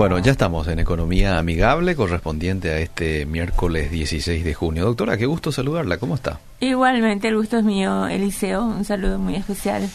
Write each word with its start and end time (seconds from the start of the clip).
Bueno, 0.00 0.18
ya 0.18 0.32
estamos 0.32 0.66
en 0.66 0.78
Economía 0.78 1.38
Amigable, 1.38 1.94
correspondiente 1.94 2.70
a 2.70 2.78
este 2.78 3.26
miércoles 3.26 3.90
16 3.90 4.42
de 4.42 4.54
junio. 4.54 4.86
Doctora, 4.86 5.18
qué 5.18 5.26
gusto 5.26 5.52
saludarla. 5.52 5.98
¿Cómo 5.98 6.14
está? 6.14 6.40
Igualmente, 6.58 7.28
el 7.28 7.36
gusto 7.36 7.58
es 7.58 7.64
mío, 7.64 8.06
Eliseo. 8.06 8.64
Un 8.64 8.86
saludo 8.86 9.18
muy 9.18 9.36
especial 9.36 9.86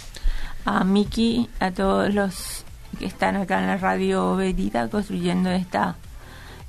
a 0.63 0.83
Miki, 0.83 1.49
a 1.59 1.71
todos 1.71 2.13
los 2.13 2.65
que 2.99 3.07
están 3.07 3.35
acá 3.35 3.59
en 3.59 3.65
la 3.65 3.77
radio 3.77 4.35
Verida 4.35 4.89
construyendo 4.89 5.49
esta 5.49 5.95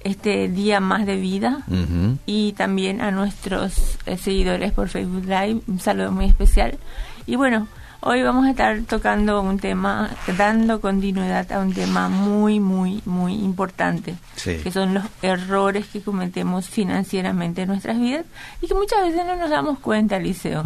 este 0.01 0.49
día 0.49 0.81
más 0.81 1.05
de 1.05 1.17
vida 1.17 1.59
y 2.25 2.55
también 2.55 3.03
a 3.03 3.11
nuestros 3.11 3.99
eh, 4.07 4.17
seguidores 4.17 4.73
por 4.73 4.89
Facebook 4.89 5.27
Live. 5.27 5.61
Un 5.67 5.79
saludo 5.79 6.11
muy 6.11 6.25
especial. 6.25 6.79
Y 7.27 7.37
bueno, 7.37 7.69
Hoy 8.01 8.23
vamos 8.23 8.47
a 8.47 8.51
estar 8.51 8.81
tocando 8.83 9.41
un 9.41 9.59
tema, 9.59 10.11
dando 10.37 10.81
continuidad 10.81 11.51
a 11.51 11.61
un 11.61 11.73
tema 11.73 12.09
muy, 12.09 12.61
muy, 12.61 13.03
muy 13.05 13.35
importante, 13.35 14.15
que 14.45 14.71
son 14.71 14.95
los 14.95 15.05
errores 15.23 15.87
que 15.87 16.01
cometemos 16.01 16.69
financieramente 16.69 17.63
en 17.63 17.69
nuestras 17.69 17.99
vidas 17.99 18.25
y 18.61 18.67
que 18.67 18.75
muchas 18.75 19.03
veces 19.03 19.27
no 19.27 19.37
nos 19.37 19.51
damos 19.51 19.79
cuenta, 19.79 20.19
Liceo, 20.19 20.63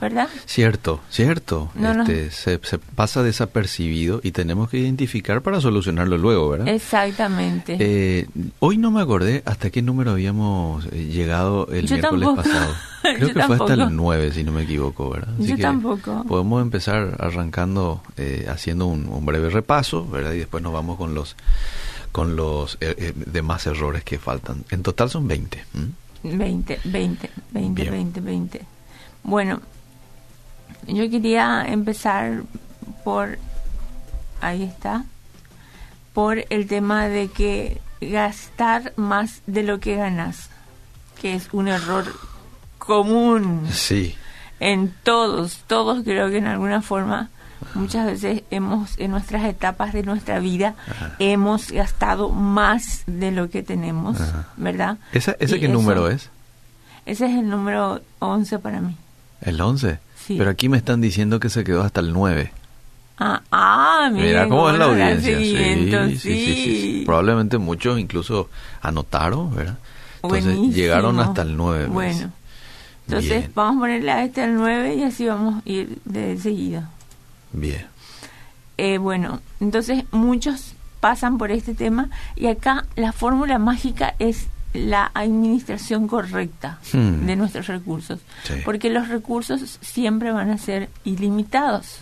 ¿verdad? 0.00 0.28
Cierto, 0.44 1.00
cierto. 1.10 1.70
este, 1.76 2.30
Se, 2.30 2.78
pasa 2.94 3.22
desapercibido 3.22 4.20
y 4.22 4.32
tenemos 4.32 4.70
que 4.70 4.78
identificar 4.78 5.42
para 5.42 5.60
solucionarlo 5.60 6.18
luego, 6.18 6.50
¿verdad? 6.50 6.68
Exactamente. 6.68 7.76
Eh, 7.80 8.26
hoy 8.60 8.78
no 8.78 8.90
me 8.90 9.00
acordé 9.00 9.42
hasta 9.46 9.70
qué 9.70 9.82
número 9.82 10.12
habíamos 10.12 10.86
eh, 10.86 11.06
llegado 11.06 11.68
el 11.72 11.88
miércoles 11.88 12.28
pasado. 12.36 12.74
Creo 13.16 13.32
que 13.32 13.42
fue 13.42 13.56
hasta 13.56 13.74
el 13.74 13.94
9, 13.94 14.32
si 14.32 14.44
no 14.44 14.52
me 14.52 14.62
equivoco, 14.62 15.10
¿verdad? 15.10 15.32
Yo 15.38 15.56
tampoco. 15.58 16.24
Podemos 16.24 16.62
empezar 16.62 17.16
arrancando 17.18 18.02
eh, 18.16 18.46
haciendo 18.48 18.86
un, 18.86 19.24
breve 19.24 19.50
repaso, 19.50 20.06
¿verdad? 20.06 20.32
Y 20.32 20.38
después 20.38 20.62
nos 20.62 20.72
vamos 20.72 20.96
con 20.96 21.14
los 21.14 21.36
con 22.12 22.34
los 22.34 22.76
eh, 22.80 22.94
eh, 22.98 23.12
demás 23.14 23.66
errores 23.66 24.02
que 24.02 24.18
faltan. 24.18 24.64
En 24.70 24.82
total 24.82 25.10
son 25.10 25.28
20. 25.28 25.64
20, 26.22 26.80
20, 26.84 27.30
20, 27.50 27.90
20, 27.90 28.20
20. 28.20 28.62
Bueno, 29.22 29.60
yo 30.86 31.10
quería 31.10 31.64
empezar 31.68 32.44
por, 33.04 33.38
ahí 34.40 34.62
está, 34.62 35.04
por 36.14 36.44
el 36.48 36.66
tema 36.66 37.08
de 37.08 37.28
que 37.28 37.80
gastar 38.00 38.94
más 38.96 39.42
de 39.46 39.62
lo 39.62 39.80
que 39.80 39.96
ganas, 39.96 40.48
que 41.20 41.34
es 41.34 41.48
un 41.52 41.68
error 41.68 42.06
común. 42.86 43.66
Sí. 43.70 44.14
En 44.60 44.94
todos, 45.02 45.60
todos 45.66 46.02
creo 46.04 46.30
que 46.30 46.38
en 46.38 46.46
alguna 46.46 46.80
forma, 46.80 47.28
muchas 47.74 48.06
veces 48.06 48.42
hemos, 48.50 48.98
en 48.98 49.10
nuestras 49.10 49.44
etapas 49.44 49.92
de 49.92 50.02
nuestra 50.02 50.38
vida, 50.38 50.74
hemos 51.18 51.70
gastado 51.70 52.30
más 52.30 53.02
de 53.06 53.32
lo 53.32 53.50
que 53.50 53.62
tenemos, 53.62 54.18
¿verdad? 54.56 54.96
¿Ese, 55.12 55.36
ese 55.40 55.60
qué 55.60 55.68
número 55.68 56.08
es? 56.08 56.30
Ese 57.04 57.26
es 57.26 57.32
el 57.32 57.48
número 57.48 58.00
11 58.20 58.58
para 58.60 58.80
mí. 58.80 58.96
¿El 59.42 59.60
11? 59.60 59.98
Sí. 60.16 60.36
Pero 60.38 60.50
aquí 60.50 60.68
me 60.68 60.78
están 60.78 61.00
diciendo 61.00 61.38
que 61.38 61.50
se 61.50 61.62
quedó 61.62 61.82
hasta 61.82 62.00
el 62.00 62.12
9. 62.12 62.50
Ah, 63.18 63.42
ah 63.50 64.10
mira 64.12 64.48
cómo 64.48 64.70
es 64.70 64.78
la 64.78 64.86
audiencia. 64.86 65.38
Sí, 65.38 66.18
sí, 66.18 66.18
sí, 66.18 67.02
Probablemente 67.06 67.58
muchos 67.58 67.98
incluso 67.98 68.50
anotaron, 68.82 69.54
¿verdad? 69.54 69.78
Entonces 70.22 70.74
llegaron 70.74 71.20
hasta 71.20 71.42
el 71.42 71.56
9. 71.56 71.86
Bueno. 71.86 72.32
Entonces 73.06 73.54
vamos 73.54 73.76
a 73.76 73.80
ponerle 73.80 74.10
a 74.10 74.24
este 74.24 74.42
al 74.42 74.54
9 74.54 74.96
y 74.96 75.02
así 75.04 75.26
vamos 75.26 75.62
a 75.64 75.68
ir 75.68 75.98
de 76.04 76.36
seguida. 76.38 76.90
Bien. 77.52 77.86
Eh, 78.78 78.98
bueno, 78.98 79.40
entonces 79.60 80.04
muchos 80.10 80.74
pasan 81.00 81.38
por 81.38 81.50
este 81.50 81.74
tema 81.74 82.10
y 82.34 82.48
acá 82.48 82.84
la 82.96 83.12
fórmula 83.12 83.58
mágica 83.58 84.14
es 84.18 84.48
la 84.74 85.10
administración 85.14 86.06
correcta 86.06 86.78
hmm. 86.92 87.26
de 87.26 87.36
nuestros 87.36 87.66
recursos, 87.68 88.20
porque 88.64 88.90
los 88.90 89.08
recursos 89.08 89.78
siempre 89.80 90.32
van 90.32 90.50
a 90.50 90.58
ser 90.58 90.90
ilimitados. 91.04 92.00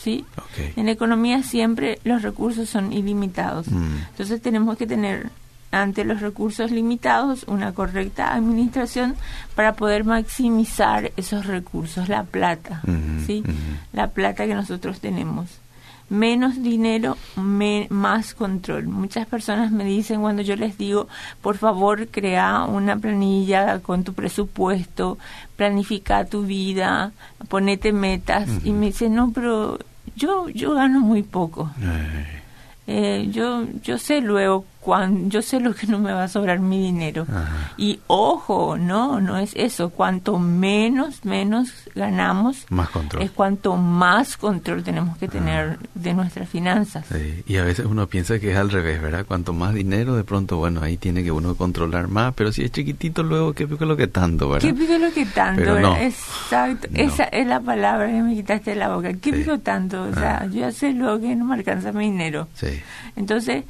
¿sí? 0.00 0.24
En 0.76 0.86
la 0.86 0.92
economía 0.92 1.42
siempre 1.42 1.98
los 2.04 2.22
recursos 2.22 2.68
son 2.68 2.92
ilimitados. 2.92 3.66
Hmm. 3.68 3.96
Entonces 4.10 4.40
tenemos 4.40 4.76
que 4.76 4.86
tener 4.86 5.30
ante 5.70 6.04
los 6.04 6.20
recursos 6.20 6.70
limitados 6.70 7.44
una 7.46 7.72
correcta 7.72 8.34
administración 8.34 9.16
para 9.54 9.74
poder 9.74 10.04
maximizar 10.04 11.12
esos 11.16 11.46
recursos, 11.46 12.08
la 12.08 12.24
plata, 12.24 12.82
¿sí? 13.26 13.42
La 13.92 14.08
plata 14.08 14.46
que 14.46 14.54
nosotros 14.54 15.00
tenemos. 15.00 15.58
Menos 16.10 16.62
dinero, 16.62 17.18
más 17.36 18.32
control. 18.32 18.86
Muchas 18.88 19.26
personas 19.26 19.70
me 19.70 19.84
dicen 19.84 20.22
cuando 20.22 20.40
yo 20.40 20.56
les 20.56 20.78
digo, 20.78 21.06
por 21.42 21.58
favor, 21.58 22.08
crea 22.08 22.64
una 22.64 22.96
planilla 22.96 23.80
con 23.80 24.04
tu 24.04 24.14
presupuesto, 24.14 25.18
planifica 25.56 26.24
tu 26.24 26.44
vida, 26.44 27.12
ponete 27.48 27.92
metas. 27.92 28.48
Y 28.64 28.72
me 28.72 28.86
dicen, 28.86 29.16
no, 29.16 29.32
pero 29.32 29.78
yo, 30.16 30.48
yo 30.48 30.72
gano 30.72 31.00
muy 31.00 31.22
poco. 31.22 31.70
Eh, 32.86 33.28
yo, 33.30 33.66
yo 33.82 33.98
sé 33.98 34.22
luego 34.22 34.64
yo 35.28 35.42
sé 35.42 35.60
lo 35.60 35.74
que 35.74 35.86
no 35.86 35.98
me 35.98 36.12
va 36.12 36.24
a 36.24 36.28
sobrar 36.28 36.60
mi 36.60 36.80
dinero. 36.80 37.26
Y 37.76 38.00
ojo, 38.06 38.76
no, 38.76 39.20
no 39.20 39.38
es 39.38 39.52
eso. 39.54 39.90
Cuanto 39.90 40.38
menos, 40.38 41.24
menos 41.24 41.70
ganamos, 41.94 42.66
más 42.70 42.90
control. 42.90 43.22
es 43.22 43.30
cuanto 43.30 43.76
más 43.76 44.36
control 44.36 44.82
tenemos 44.82 45.18
que 45.18 45.28
tener 45.28 45.78
de 45.94 46.14
nuestras 46.14 46.48
finanzas. 46.48 47.06
Y 47.46 47.56
a 47.56 47.64
veces 47.64 47.86
uno 47.86 48.06
piensa 48.06 48.38
que 48.38 48.52
es 48.52 48.56
al 48.56 48.70
revés, 48.70 49.00
¿verdad? 49.00 49.26
Cuanto 49.26 49.52
más 49.52 49.74
dinero, 49.74 50.16
de 50.16 50.24
pronto, 50.24 50.56
bueno, 50.56 50.80
ahí 50.82 50.96
tiene 50.96 51.22
que 51.22 51.30
uno 51.30 51.54
controlar 51.54 52.08
más, 52.08 52.34
pero 52.34 52.52
si 52.52 52.62
es 52.64 52.72
chiquitito, 52.72 53.22
luego, 53.22 53.52
¿qué 53.52 53.66
pico 53.66 53.84
lo 53.84 53.96
que 53.96 54.06
tanto, 54.06 54.48
verdad? 54.48 54.68
¿Qué 54.68 54.74
pico 54.74 54.98
lo 54.98 55.12
que 55.12 55.26
tanto? 55.26 55.78
No. 55.80 55.96
Exacto, 55.96 56.88
esa 56.94 57.24
es 57.24 57.46
la 57.46 57.60
palabra 57.60 58.06
que 58.06 58.22
me 58.22 58.34
quitaste 58.34 58.70
de 58.70 58.76
la 58.76 58.94
boca. 58.94 59.12
¿Qué 59.14 59.32
pico 59.32 59.58
tanto? 59.58 60.02
O 60.02 60.14
sea, 60.14 60.46
yo 60.46 60.60
ya 60.60 60.72
sé 60.72 60.92
luego 60.92 61.20
que 61.20 61.34
no 61.36 61.44
me 61.44 61.54
alcanza 61.54 61.92
mi 61.92 62.04
dinero. 62.04 62.48
Sí. 62.54 62.80
Entonces, 63.16 63.64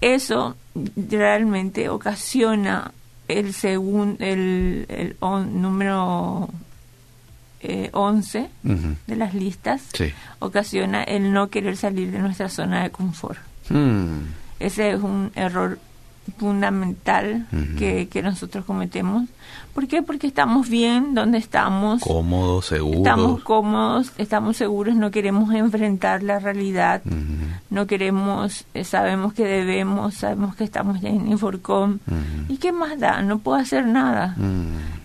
eso 0.00 0.56
realmente 0.96 1.88
ocasiona 1.88 2.92
el 3.28 3.54
segundo 3.54 4.22
el, 4.22 4.86
el 4.88 5.16
número 5.20 6.48
eh, 7.60 7.88
11 7.92 8.50
de 9.06 9.16
las 9.16 9.34
listas 9.34 9.82
ocasiona 10.38 11.02
el 11.02 11.32
no 11.32 11.48
querer 11.48 11.76
salir 11.76 12.10
de 12.10 12.18
nuestra 12.18 12.48
zona 12.48 12.82
de 12.82 12.90
confort. 12.90 13.38
Hmm. 13.70 14.26
ese 14.60 14.90
es 14.90 15.00
un 15.00 15.32
error 15.34 15.78
fundamental 16.36 17.46
que, 17.78 18.08
que, 18.08 18.22
nosotros 18.22 18.64
cometemos. 18.64 19.28
¿Por 19.74 19.86
qué? 19.86 20.02
Porque 20.02 20.26
estamos 20.26 20.68
bien 20.68 21.14
donde 21.14 21.38
estamos. 21.38 22.02
Cómodos, 22.02 22.66
seguros. 22.66 22.98
Estamos 22.98 23.42
cómodos, 23.42 24.12
estamos 24.18 24.56
seguros, 24.56 24.94
no 24.94 25.10
queremos 25.10 25.52
enfrentar 25.54 26.22
la 26.22 26.38
realidad, 26.38 27.02
no 27.70 27.86
queremos, 27.86 28.64
eh, 28.74 28.84
sabemos 28.84 29.34
que 29.34 29.44
debemos, 29.44 30.14
sabemos 30.14 30.56
que 30.56 30.64
estamos 30.64 31.00
ya 31.00 31.08
en 31.08 31.28
Inforcom. 31.28 31.98
¿Y 32.48 32.56
qué 32.56 32.72
más 32.72 32.98
da? 32.98 33.22
No 33.22 33.38
puedo 33.38 33.58
hacer 33.58 33.86
nada. 33.86 34.36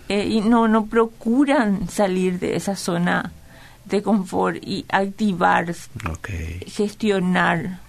Eh, 0.08 0.26
y 0.26 0.40
no, 0.40 0.68
no 0.68 0.86
procuran 0.86 1.88
salir 1.88 2.38
de 2.38 2.56
esa 2.56 2.74
zona 2.76 3.32
de 3.96 4.02
confort 4.02 4.56
y 4.62 4.84
activar, 4.88 5.74
gestionar, 6.66 7.80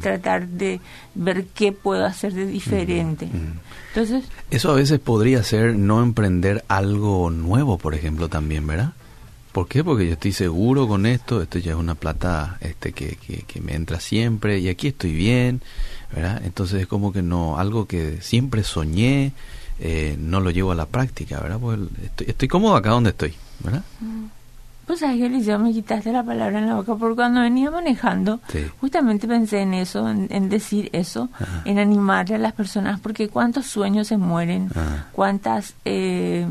tratar 0.00 0.48
de 0.48 0.80
ver 1.14 1.46
qué 1.54 1.72
puedo 1.72 2.04
hacer 2.04 2.32
de 2.32 2.46
diferente. 2.46 3.28
Entonces, 3.88 4.24
eso 4.50 4.70
a 4.70 4.74
veces 4.74 4.98
podría 4.98 5.42
ser 5.42 5.76
no 5.76 6.02
emprender 6.02 6.64
algo 6.68 7.30
nuevo, 7.30 7.78
por 7.78 7.94
ejemplo, 7.94 8.28
también, 8.28 8.66
¿verdad? 8.66 8.92
¿Por 9.52 9.68
qué? 9.68 9.84
Porque 9.84 10.06
yo 10.06 10.14
estoy 10.14 10.32
seguro 10.32 10.88
con 10.88 11.04
esto, 11.04 11.42
esto 11.42 11.58
ya 11.58 11.72
es 11.72 11.76
una 11.76 11.94
plata 11.94 12.56
este 12.60 12.92
que, 12.92 13.16
que, 13.16 13.60
me 13.60 13.74
entra 13.74 14.00
siempre 14.00 14.58
y 14.58 14.70
aquí 14.70 14.88
estoy 14.88 15.12
bien, 15.12 15.60
¿verdad? 16.10 16.40
Entonces 16.44 16.80
es 16.80 16.86
como 16.86 17.12
que 17.12 17.20
no, 17.20 17.58
algo 17.58 17.86
que 17.86 18.22
siempre 18.22 18.64
soñé, 18.64 19.34
eh, 19.78 20.16
no 20.18 20.40
lo 20.40 20.50
llevo 20.50 20.72
a 20.72 20.74
la 20.74 20.86
práctica, 20.86 21.38
¿verdad? 21.38 21.58
Pues 21.60 21.78
estoy, 22.02 22.28
estoy 22.30 22.48
cómodo 22.48 22.76
acá 22.76 22.90
donde 22.90 23.10
estoy, 23.10 23.34
¿verdad? 23.62 23.82
Mm. 24.00 24.41
Pues 24.86 25.00
sabes 25.00 25.18
que 25.18 25.26
Eliseo 25.26 25.58
me 25.58 25.72
quitaste 25.72 26.12
la 26.12 26.24
palabra 26.24 26.58
en 26.58 26.66
la 26.66 26.74
boca 26.74 26.96
porque 26.96 27.16
cuando 27.16 27.40
venía 27.40 27.70
manejando, 27.70 28.40
justamente 28.80 29.28
pensé 29.28 29.60
en 29.60 29.74
eso, 29.74 30.08
en, 30.08 30.48
decir 30.48 30.90
eso, 30.92 31.28
en 31.64 31.78
animarle 31.78 32.34
a 32.34 32.38
las 32.38 32.52
personas, 32.52 32.98
porque 33.00 33.28
cuántos 33.28 33.66
sueños 33.66 34.08
se 34.08 34.16
mueren, 34.16 34.70
cuántas 35.12 35.74
eh, 35.84 36.46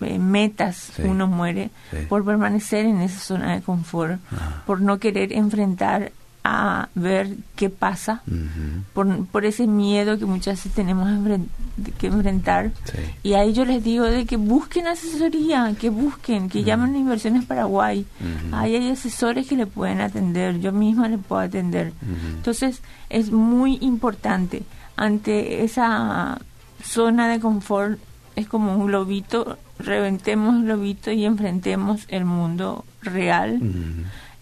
eh, 0.00 0.18
metas 0.18 0.92
uno 0.98 1.26
muere 1.28 1.70
por 2.08 2.24
permanecer 2.24 2.86
en 2.86 3.00
esa 3.00 3.20
zona 3.20 3.54
de 3.54 3.62
confort, 3.62 4.20
por 4.66 4.80
no 4.80 4.98
querer 4.98 5.32
enfrentar 5.32 6.12
a 6.42 6.88
ver 6.94 7.36
qué 7.56 7.70
pasa, 7.70 8.22
por, 8.92 9.26
por 9.26 9.44
ese 9.44 9.66
miedo 9.66 10.18
que 10.18 10.26
muchas 10.26 10.58
veces 10.58 10.72
tenemos 10.72 11.08
que 11.98 12.06
enfrentar. 12.06 12.72
Y 13.22 13.34
ahí 13.34 13.52
yo 13.52 13.64
les 13.64 13.82
digo 13.82 14.04
de 14.04 14.26
que 14.26 14.36
busquen 14.36 14.86
asesoría, 14.86 15.74
que 15.78 15.90
busquen, 15.90 16.48
que 16.48 16.64
llamen 16.64 16.94
a 16.94 16.98
Inversiones 16.98 17.44
Paraguay. 17.44 18.06
Ahí 18.52 18.76
hay 18.76 18.90
asesores 18.90 19.46
que 19.46 19.56
le 19.56 19.66
pueden 19.66 20.00
atender, 20.00 20.60
yo 20.60 20.72
misma 20.72 21.08
le 21.08 21.18
puedo 21.18 21.42
atender. 21.42 21.92
Entonces 22.36 22.82
es 23.08 23.30
muy 23.30 23.78
importante 23.80 24.62
ante 24.96 25.64
esa 25.64 26.38
zona 26.82 27.28
de 27.28 27.40
confort, 27.40 27.98
es 28.36 28.46
como 28.46 28.76
un 28.76 28.86
globito, 28.86 29.58
reventemos 29.78 30.56
el 30.56 30.64
globito 30.64 31.10
y 31.10 31.24
enfrentemos 31.24 32.04
el 32.08 32.24
mundo 32.24 32.84
real 33.02 33.60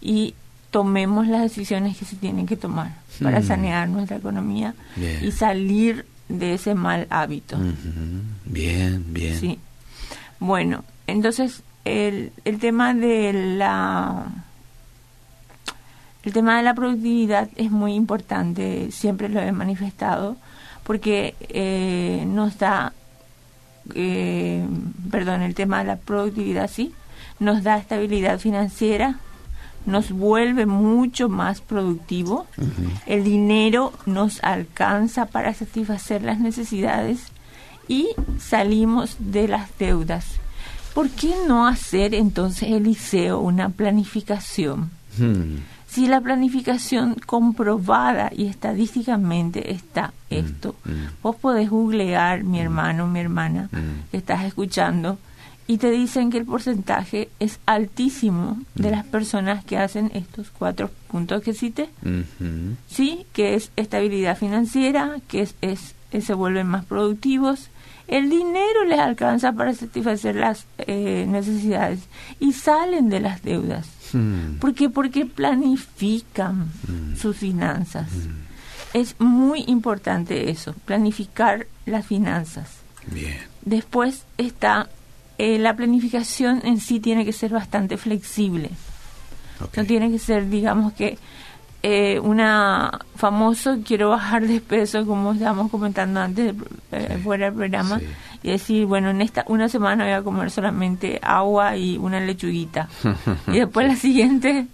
y 0.01 0.35
tomemos 0.71 1.27
las 1.27 1.41
decisiones 1.41 1.97
que 1.97 2.05
se 2.05 2.15
tienen 2.15 2.47
que 2.47 2.57
tomar 2.57 2.95
para 3.21 3.41
sanear 3.43 3.87
nuestra 3.89 4.17
economía 4.17 4.73
y 5.21 5.31
salir 5.31 6.05
de 6.33 6.55
ese 6.55 6.75
mal 6.75 7.07
hábito. 7.09 7.57
Bien, 8.45 9.05
bien. 9.13 9.39
Sí. 9.39 9.59
Bueno, 10.39 10.83
entonces 11.07 11.63
el, 11.85 12.31
el 12.43 12.59
tema 12.59 12.93
de 12.93 13.55
la 13.57 14.25
el 16.23 16.31
tema 16.31 16.57
de 16.57 16.63
la 16.63 16.73
productividad 16.73 17.49
es 17.57 17.69
muy 17.69 17.93
importante, 17.93 18.91
siempre 18.91 19.27
lo 19.27 19.41
he 19.41 19.51
manifestado, 19.51 20.37
porque 20.83 21.35
eh, 21.49 22.23
nos 22.25 22.57
da, 22.57 22.93
eh, 23.93 24.65
perdón, 25.11 25.41
el 25.41 25.53
tema 25.53 25.79
de 25.79 25.85
la 25.85 25.97
productividad 25.97 26.69
sí, 26.69 26.93
nos 27.39 27.61
da 27.63 27.77
estabilidad 27.77 28.39
financiera, 28.39 29.19
nos 29.85 30.11
vuelve 30.11 30.65
mucho 30.65 31.29
más 31.29 31.61
productivo, 31.61 32.47
el 33.05 33.23
dinero 33.23 33.93
nos 34.05 34.43
alcanza 34.43 35.25
para 35.25 35.53
satisfacer 35.53 36.23
las 36.23 36.39
necesidades 36.39 37.27
y 37.87 38.09
salimos 38.39 39.17
de 39.19 39.47
las 39.47 39.69
deudas. 39.77 40.25
¿Por 40.93 41.09
qué 41.09 41.33
no 41.47 41.65
hacer 41.67 42.13
entonces, 42.13 42.69
Eliseo, 42.69 43.39
una 43.39 43.69
planificación? 43.69 44.91
Hmm. 45.17 45.57
Si 45.87 46.07
la 46.07 46.21
planificación 46.21 47.15
comprobada 47.25 48.31
y 48.35 48.47
estadísticamente 48.47 49.71
está 49.71 50.07
hmm. 50.07 50.33
esto, 50.33 50.75
hmm. 50.85 51.21
vos 51.21 51.35
podés 51.35 51.69
googlear, 51.69 52.43
mi 52.43 52.59
hermano, 52.59 53.07
mi 53.07 53.19
hermana, 53.19 53.69
que 54.11 54.17
estás 54.17 54.43
escuchando, 54.43 55.17
y 55.67 55.77
te 55.77 55.91
dicen 55.91 56.29
que 56.29 56.39
el 56.39 56.45
porcentaje 56.45 57.29
es 57.39 57.59
altísimo 57.65 58.59
de 58.75 58.91
las 58.91 59.05
personas 59.05 59.63
que 59.63 59.77
hacen 59.77 60.11
estos 60.13 60.49
cuatro 60.49 60.89
puntos 61.07 61.41
que 61.41 61.53
cité. 61.53 61.89
Sí, 62.89 63.25
que 63.33 63.55
es 63.55 63.71
estabilidad 63.75 64.37
financiera, 64.37 65.17
que 65.27 65.41
es, 65.41 65.55
es, 65.61 65.95
se 66.19 66.33
vuelven 66.33 66.67
más 66.67 66.85
productivos, 66.85 67.69
el 68.07 68.29
dinero 68.29 68.85
les 68.85 68.99
alcanza 68.99 69.53
para 69.53 69.73
satisfacer 69.73 70.35
las 70.35 70.65
eh, 70.77 71.25
necesidades 71.27 72.01
y 72.39 72.51
salen 72.53 73.09
de 73.09 73.21
las 73.21 73.41
deudas. 73.43 73.87
Hmm. 74.11 74.57
¿Por 74.59 74.73
qué? 74.73 74.89
Porque 74.89 75.25
planifican 75.25 76.69
hmm. 76.87 77.15
sus 77.15 77.37
finanzas. 77.37 78.09
Hmm. 78.11 78.43
Es 78.93 79.15
muy 79.19 79.63
importante 79.67 80.51
eso, 80.51 80.73
planificar 80.85 81.67
las 81.85 82.05
finanzas. 82.05 82.69
Bien. 83.07 83.37
Después 83.63 84.25
está 84.37 84.89
eh, 85.43 85.59
la 85.59 85.75
planificación 85.75 86.61
en 86.63 86.79
sí 86.79 87.01
tiene 87.01 87.25
que 87.25 87.33
ser 87.33 87.51
bastante 87.51 87.97
flexible. 87.97 88.69
No 89.75 89.83
tiene 89.83 90.09
que 90.09 90.17
ser, 90.17 90.49
digamos 90.49 90.93
que, 90.93 91.17
eh, 91.83 92.17
una 92.19 92.97
famoso, 93.15 93.79
quiero 93.85 94.09
bajar 94.09 94.47
de 94.47 94.61
peso, 94.61 95.05
como 95.05 95.33
estábamos 95.33 95.69
comentando 95.69 96.21
antes, 96.21 96.55
eh, 96.93 97.19
fuera 97.21 97.47
del 97.47 97.55
programa, 97.55 97.99
y 98.41 98.51
decir, 98.51 98.85
bueno, 98.85 99.09
en 99.09 99.21
esta 99.21 99.43
una 99.47 99.67
semana 99.67 100.05
voy 100.05 100.13
a 100.13 100.21
comer 100.21 100.49
solamente 100.49 101.19
agua 101.21 101.75
y 101.75 101.97
una 101.97 102.21
lechuguita. 102.21 102.87
y 103.47 103.59
después 103.59 103.85
la 103.85 103.97
siguiente 103.97 104.67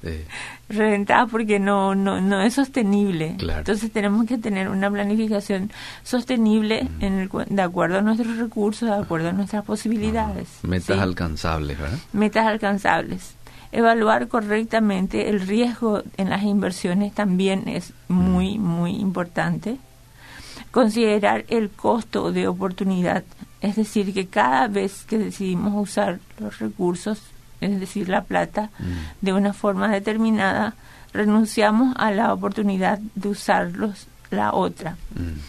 reventada 0.69 1.25
porque 1.25 1.59
no, 1.59 1.95
no, 1.95 2.21
no 2.21 2.41
es 2.41 2.53
sostenible. 2.53 3.37
Entonces 3.39 3.91
tenemos 3.91 4.25
que 4.27 4.37
tener 4.37 4.69
una 4.69 4.89
planificación 4.89 5.71
sostenible 6.03 6.87
en 6.99 7.19
el, 7.19 7.29
de 7.49 7.61
acuerdo 7.61 7.97
a 7.97 8.01
nuestros 8.01 8.37
recursos, 8.37 8.87
de 8.87 8.95
acuerdo 8.95 9.29
a 9.29 9.33
nuestras 9.33 9.65
posibilidades. 9.65 10.47
Metas 10.61 10.99
alcanzables, 10.99 11.79
¿verdad? 11.79 11.97
Metas 12.13 12.45
alcanzables. 12.45 13.35
Evaluar 13.71 14.27
correctamente 14.27 15.29
el 15.29 15.41
riesgo 15.41 16.03
en 16.17 16.29
las 16.29 16.43
inversiones 16.43 17.13
también 17.13 17.67
es 17.67 17.93
muy, 18.07 18.57
muy 18.57 18.95
importante. 18.95 19.77
Considerar 20.71 21.45
el 21.49 21.69
costo 21.69 22.31
de 22.31 22.47
oportunidad, 22.47 23.23
es 23.61 23.75
decir, 23.75 24.13
que 24.13 24.27
cada 24.27 24.67
vez 24.67 25.03
que 25.03 25.17
decidimos 25.17 25.73
usar 25.75 26.19
los 26.39 26.59
recursos 26.59 27.21
es 27.61 27.79
decir, 27.79 28.09
la 28.09 28.23
plata, 28.23 28.69
mm. 28.79 29.25
de 29.25 29.33
una 29.33 29.53
forma 29.53 29.89
determinada, 29.89 30.75
renunciamos 31.13 31.95
a 31.97 32.11
la 32.11 32.33
oportunidad 32.33 32.99
de 33.15 33.29
usarlos 33.29 34.07
la 34.31 34.53
otra. 34.53 34.97
Mm. 35.15 35.39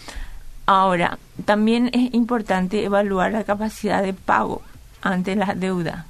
Ahora, 0.67 1.19
también 1.45 1.91
es 1.93 2.15
importante 2.15 2.85
evaluar 2.85 3.33
la 3.33 3.45
capacidad 3.45 4.03
de 4.03 4.13
pago 4.13 4.63
ante 5.03 5.37
la 5.37 5.55
deuda. 5.55 6.07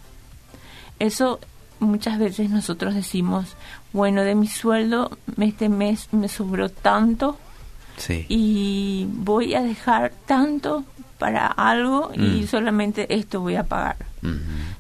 Eso 0.98 1.40
muchas 1.80 2.18
veces 2.18 2.50
nosotros 2.50 2.94
decimos, 2.94 3.56
bueno, 3.92 4.22
de 4.22 4.34
mi 4.34 4.46
sueldo 4.46 5.18
este 5.40 5.68
mes 5.68 6.08
me 6.12 6.28
sobró 6.28 6.68
tanto 6.68 7.38
y 8.28 9.06
voy 9.10 9.54
a 9.54 9.62
dejar 9.62 10.12
tanto 10.26 10.84
para 11.18 11.46
algo 11.46 12.12
y 12.14 12.42
mm. 12.42 12.46
solamente 12.46 13.14
esto 13.14 13.40
voy 13.40 13.56
a 13.56 13.64
pagar. 13.64 13.96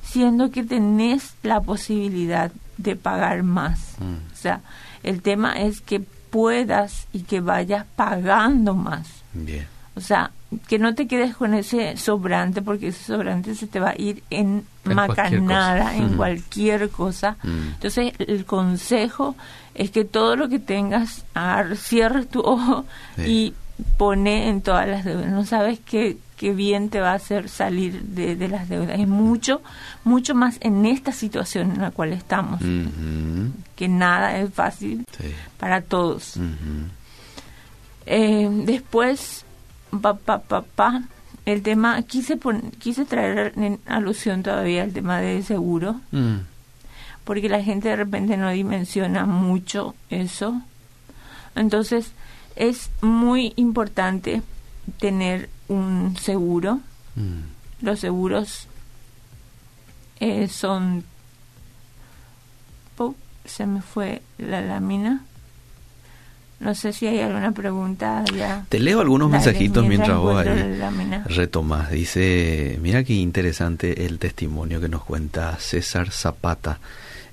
Siendo 0.02 0.50
que 0.50 0.64
tenés 0.64 1.34
la 1.42 1.60
posibilidad 1.60 2.50
de 2.76 2.96
pagar 2.96 3.42
más. 3.42 3.96
Mm. 3.98 4.32
O 4.32 4.36
sea, 4.36 4.60
el 5.02 5.22
tema 5.22 5.60
es 5.60 5.80
que 5.80 6.00
puedas 6.00 7.06
y 7.12 7.20
que 7.20 7.40
vayas 7.40 7.84
pagando 7.96 8.74
más. 8.74 9.08
O 10.00 10.02
sea, 10.02 10.30
que 10.66 10.78
no 10.78 10.94
te 10.94 11.06
quedes 11.06 11.36
con 11.36 11.54
ese 11.54 11.96
sobrante 11.96 12.62
porque 12.62 12.88
ese 12.88 13.04
sobrante 13.04 13.54
se 13.54 13.66
te 13.66 13.78
va 13.78 13.90
a 13.90 14.00
ir 14.00 14.22
en, 14.30 14.64
macanada, 14.84 15.94
en 15.94 16.16
cualquier 16.16 16.88
cosa. 16.88 17.36
Mm. 17.42 17.74
Entonces, 17.74 18.14
el 18.18 18.44
consejo 18.46 19.36
es 19.74 19.90
que 19.90 20.04
todo 20.04 20.36
lo 20.36 20.48
que 20.48 20.58
tengas, 20.58 21.24
cierres 21.76 22.28
tu 22.28 22.40
ojo 22.40 22.84
y 23.18 23.54
pone 23.96 24.48
en 24.48 24.62
todas 24.62 24.88
las 24.88 25.04
deudas. 25.04 25.28
No 25.28 25.44
sabes 25.44 25.78
qué, 25.84 26.16
qué 26.36 26.52
bien 26.52 26.88
te 26.88 27.00
va 27.00 27.12
a 27.12 27.16
hacer 27.16 27.50
salir 27.50 28.02
de, 28.02 28.48
las 28.48 28.68
deudas. 28.68 28.98
Es 28.98 29.06
mucho, 29.06 29.60
mucho 30.04 30.34
más 30.34 30.56
en 30.62 30.86
esta 30.86 31.12
situación 31.12 31.72
en 31.72 31.82
la 31.82 31.90
cual 31.90 32.14
estamos, 32.14 32.60
que 33.76 33.88
nada 33.88 34.38
es 34.38 34.52
fácil 34.52 35.04
para 35.58 35.82
todos. 35.82 36.34
eh, 38.06 38.48
después, 38.64 39.44
papá, 40.00 40.40
papá, 40.40 41.02
el 41.46 41.62
tema, 41.62 42.02
quise, 42.02 42.38
quise 42.78 43.04
traer 43.04 43.52
en 43.56 43.80
alusión 43.86 44.42
todavía 44.42 44.84
el 44.84 44.92
tema 44.92 45.18
de 45.18 45.42
seguro, 45.42 46.00
mm. 46.12 46.36
porque 47.24 47.48
la 47.48 47.62
gente 47.62 47.88
de 47.88 47.96
repente 47.96 48.36
no 48.36 48.50
dimensiona 48.50 49.26
mucho 49.26 49.94
eso. 50.10 50.60
Entonces, 51.54 52.12
es 52.56 52.90
muy 53.00 53.52
importante 53.56 54.42
tener 54.98 55.48
un 55.68 56.16
seguro. 56.20 56.80
Mm. 57.16 57.84
Los 57.84 58.00
seguros 58.00 58.68
eh, 60.20 60.48
son... 60.48 61.04
se 63.46 63.66
me 63.66 63.82
fue 63.82 64.22
la 64.38 64.60
lámina. 64.60 65.24
No 66.60 66.74
sé 66.74 66.92
si 66.92 67.06
hay 67.06 67.20
alguna 67.20 67.52
pregunta 67.52 68.22
ya. 68.36 68.66
Te 68.68 68.78
leo 68.78 69.00
algunos 69.00 69.30
mensajitos 69.30 69.84
mientras, 69.86 70.18
vos 70.18 70.36
ahí 70.46 70.78
retomas. 71.24 71.90
Dice, 71.90 72.78
mira 72.82 73.02
qué 73.02 73.14
interesante 73.14 74.04
el 74.04 74.18
testimonio 74.18 74.78
que 74.78 74.90
nos 74.90 75.02
cuenta 75.02 75.56
César 75.58 76.10
Zapata. 76.10 76.78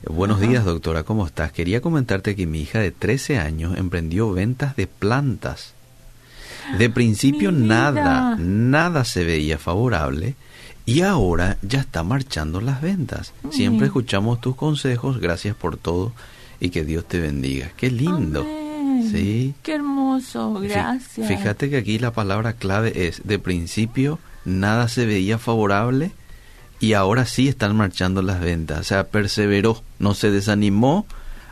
Buenos 0.09 0.39
días, 0.39 0.63
doctora, 0.63 1.03
¿cómo 1.03 1.25
estás? 1.25 1.51
Quería 1.51 1.81
comentarte 1.81 2.37
que 2.37 2.47
mi 2.47 2.61
hija 2.61 2.79
de 2.79 2.91
13 2.91 3.39
años 3.39 3.77
emprendió 3.77 4.31
ventas 4.31 4.77
de 4.77 4.87
plantas. 4.87 5.73
De 6.77 6.89
principio 6.89 7.51
nada, 7.51 8.37
nada 8.37 9.03
se 9.03 9.25
veía 9.25 9.57
favorable 9.57 10.35
y 10.85 11.01
ahora 11.01 11.57
ya 11.61 11.81
está 11.81 12.01
marchando 12.03 12.61
las 12.61 12.81
ventas. 12.81 13.33
Siempre 13.51 13.87
escuchamos 13.87 14.39
tus 14.39 14.55
consejos, 14.55 15.19
gracias 15.19 15.53
por 15.53 15.75
todo 15.75 16.13
y 16.61 16.69
que 16.69 16.85
Dios 16.85 17.05
te 17.05 17.19
bendiga. 17.19 17.71
Qué 17.75 17.91
lindo. 17.91 18.47
Sí. 19.11 19.53
Qué 19.63 19.75
hermoso, 19.75 20.53
gracias. 20.53 21.27
Fíjate 21.27 21.69
que 21.69 21.77
aquí 21.77 21.99
la 21.99 22.11
palabra 22.11 22.53
clave 22.53 23.07
es, 23.07 23.21
de 23.25 23.39
principio 23.39 24.19
nada 24.45 24.87
se 24.87 25.05
veía 25.05 25.37
favorable 25.37 26.11
y 26.79 26.93
ahora 26.93 27.25
sí 27.25 27.47
están 27.47 27.75
marchando 27.75 28.21
las 28.21 28.39
ventas. 28.39 28.79
O 28.79 28.83
sea, 28.83 29.07
perseveró, 29.07 29.83
no 29.99 30.13
se 30.13 30.31
desanimó 30.31 31.05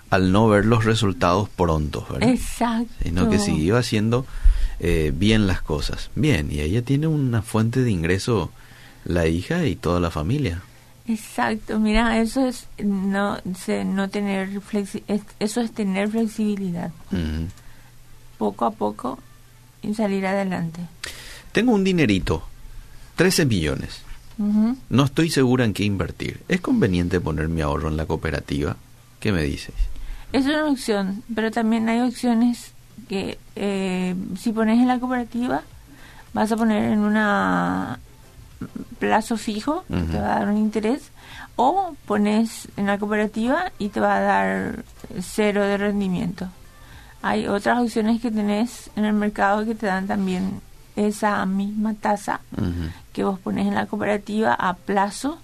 al 0.09 0.31
no 0.31 0.47
ver 0.47 0.65
los 0.65 0.85
resultados 0.85 1.49
prontos, 1.49 2.07
¿verdad? 2.09 2.29
Exacto. 2.29 2.93
Sino 3.03 3.29
que 3.29 3.39
siguió 3.39 3.77
haciendo 3.77 4.25
eh, 4.79 5.11
bien 5.15 5.47
las 5.47 5.61
cosas. 5.61 6.09
Bien, 6.15 6.51
y 6.51 6.61
ella 6.61 6.81
tiene 6.83 7.07
una 7.07 7.41
fuente 7.41 7.81
de 7.81 7.91
ingreso, 7.91 8.51
la 9.03 9.27
hija 9.27 9.65
y 9.65 9.75
toda 9.75 9.99
la 9.99 10.11
familia. 10.11 10.61
Exacto, 11.07 11.79
mira, 11.79 12.19
eso 12.19 12.47
es 12.47 12.67
no, 12.83 13.37
no 13.85 14.09
tener 14.09 14.59
flexi 14.61 15.03
eso 15.39 15.61
es 15.61 15.71
tener 15.71 16.09
flexibilidad. 16.09 16.91
Poco 18.37 18.65
a 18.65 18.71
poco 18.71 19.19
y 19.81 19.93
salir 19.93 20.25
adelante. 20.25 20.81
Tengo 21.51 21.73
un 21.73 21.83
dinerito, 21.83 22.43
13 23.15 23.45
millones. 23.45 24.01
No 24.89 25.05
estoy 25.05 25.29
segura 25.29 25.63
en 25.63 25.73
qué 25.73 25.85
invertir. 25.85 26.41
¿Es 26.49 26.59
conveniente 26.59 27.21
poner 27.21 27.47
mi 27.47 27.61
ahorro 27.61 27.87
en 27.87 27.95
la 27.95 28.05
cooperativa? 28.05 28.75
¿Qué 29.19 29.31
me 29.31 29.43
dices? 29.43 29.75
Es 30.33 30.45
una 30.45 30.65
opción, 30.65 31.23
pero 31.33 31.51
también 31.51 31.87
hay 31.87 32.01
opciones 32.01 32.73
que 33.07 33.37
eh, 33.55 34.15
si 34.37 34.51
pones 34.51 34.79
en 34.79 34.87
la 34.87 34.99
cooperativa 34.99 35.61
vas 36.33 36.51
a 36.51 36.57
poner 36.57 36.91
en 36.91 36.99
una 36.99 37.99
plazo 38.99 39.37
fijo 39.37 39.83
que 39.87 40.01
te 40.01 40.19
va 40.19 40.35
a 40.35 40.39
dar 40.39 40.49
un 40.49 40.57
interés 40.57 41.11
o 41.55 41.95
pones 42.05 42.67
en 42.77 42.87
la 42.87 42.97
cooperativa 42.97 43.71
y 43.79 43.89
te 43.89 43.99
va 43.99 44.17
a 44.17 44.21
dar 44.21 44.83
cero 45.21 45.63
de 45.63 45.77
rendimiento. 45.77 46.47
Hay 47.21 47.47
otras 47.47 47.79
opciones 47.79 48.21
que 48.21 48.29
tenés 48.29 48.89
en 48.95 49.05
el 49.05 49.13
mercado 49.13 49.65
que 49.65 49.75
te 49.75 49.87
dan 49.87 50.07
también 50.07 50.61
esa 50.95 51.45
misma 51.45 51.93
tasa 51.93 52.39
que 53.13 53.23
vos 53.23 53.39
pones 53.39 53.67
en 53.67 53.75
la 53.75 53.85
cooperativa 53.85 54.53
a 54.53 54.73
plazo, 54.73 55.39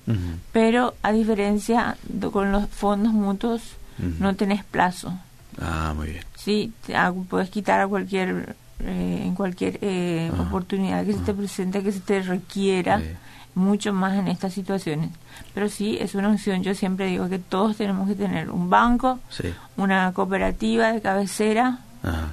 pero 0.52 0.96
a 1.02 1.12
diferencia 1.12 1.98
de, 2.04 2.30
con 2.30 2.52
los 2.52 2.68
fondos 2.70 3.14
mutuos 3.14 3.62
no 4.20 4.36
tenés 4.36 4.64
plazo. 4.64 5.14
Ah, 5.60 5.94
muy 5.96 6.10
bien. 6.10 6.24
Sí, 6.36 6.74
puedes 7.30 7.50
quitar 7.50 7.82
a 7.82 7.88
cualquier 7.88 8.56
eh, 8.86 9.24
en 9.24 9.36
cualquier 9.36 9.80
eh, 9.82 10.32
oportunidad 10.40 11.06
que 11.06 11.14
se 11.14 11.20
te 11.20 11.34
presente, 11.34 11.84
que 11.84 11.92
se 11.92 12.00
te 12.00 12.22
requiera, 12.22 13.02
mucho 13.54 13.92
más 13.94 14.18
en 14.18 14.28
estas 14.28 14.54
situaciones. 14.54 15.10
Pero 15.54 15.68
sí, 15.70 15.98
es 16.00 16.16
una 16.16 16.32
opción. 16.32 16.64
Yo 16.64 16.74
siempre 16.74 17.08
digo 17.08 17.28
que 17.28 17.40
todos 17.40 17.78
tenemos 17.78 18.08
que 18.08 18.16
tener 18.16 18.50
un 18.50 18.70
banco, 18.70 19.20
una 19.78 20.12
cooperativa 20.14 20.94
de 20.94 21.02
cabecera, 21.02 21.80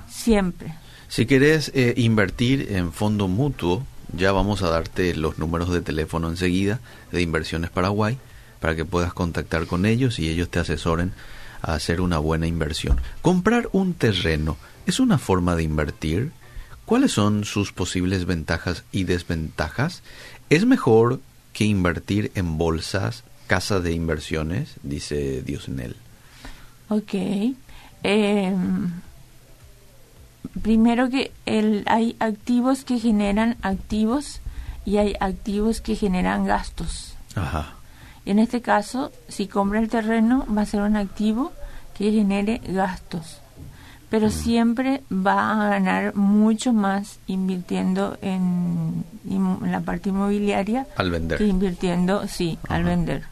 siempre. 0.09 0.75
Si 1.09 1.25
querés 1.25 1.73
eh, 1.75 1.95
invertir 1.97 2.69
en 2.71 2.93
fondo 2.93 3.29
mutuo, 3.29 3.83
ya 4.13 4.31
vamos 4.31 4.63
a 4.63 4.69
darte 4.69 5.15
los 5.17 5.39
números 5.39 5.71
de 5.71 5.81
teléfono 5.81 6.29
enseguida 6.29 6.81
de 7.13 7.23
Inversiones 7.23 7.71
Paraguay 7.71 8.19
para 8.61 8.77
que 8.77 8.85
puedas 8.85 9.15
contactar 9.15 9.67
con 9.67 9.87
ellos 9.87 10.19
y 10.19 10.29
ellos 10.29 10.51
te 10.51 10.59
asesoren 10.59 11.13
a 11.63 11.73
hacer 11.73 12.03
una 12.03 12.19
buena 12.19 12.47
inversión. 12.47 13.01
Comprar 13.23 13.69
un 13.73 13.95
terreno 13.95 14.59
es 14.87 15.01
una 15.01 15.19
forma 15.19 15.57
de 15.57 15.63
invertir. 15.63 16.33
¿Cuáles 16.89 17.13
son 17.13 17.45
sus 17.45 17.71
posibles 17.71 18.25
ventajas 18.25 18.83
y 18.93 19.05
desventajas? 19.05 20.03
¿Es 20.49 20.65
mejor 20.65 21.21
que 21.53 21.67
invertir 21.67 22.33
en 22.35 22.57
bolsas, 22.57 23.25
casa 23.47 23.81
de 23.81 23.93
inversiones? 23.93 24.77
Dice 24.83 25.43
Diosnel. 25.43 25.97
Ok. 26.89 27.13
Em, 28.03 28.91
primero 30.63 31.11
que 31.11 31.31
el, 31.45 31.85
hay 31.89 32.17
activos 32.21 32.85
que 32.85 32.99
generan 32.99 33.59
activos 33.61 34.41
y 34.87 34.97
hay 34.97 35.15
activos 35.21 35.83
que 35.83 35.95
generan 35.95 36.47
gastos. 36.47 37.17
Ajá. 37.35 37.75
En 38.25 38.39
este 38.39 38.63
caso, 38.63 39.13
si 39.29 39.47
compra 39.47 39.79
el 39.79 39.91
terreno, 39.91 40.47
va 40.57 40.63
a 40.63 40.65
ser 40.65 40.81
un 40.81 40.97
activo 40.97 41.53
que 41.99 42.11
genere 42.13 42.63
gastos 42.67 43.43
pero 44.11 44.31
siempre 44.31 45.03
va 45.13 45.67
a 45.67 45.69
ganar 45.71 46.15
mucho 46.15 46.73
más 46.73 47.19
invirtiendo 47.27 48.17
en, 48.23 49.05
la 49.63 49.81
parte 49.81 50.09
inmobiliaria 50.09 50.87
al 50.97 51.11
vender. 51.11 51.37
que 51.37 51.45
invirtiendo 51.45 52.27
sí 52.27 52.59
al 52.69 52.85
vender 52.85 53.25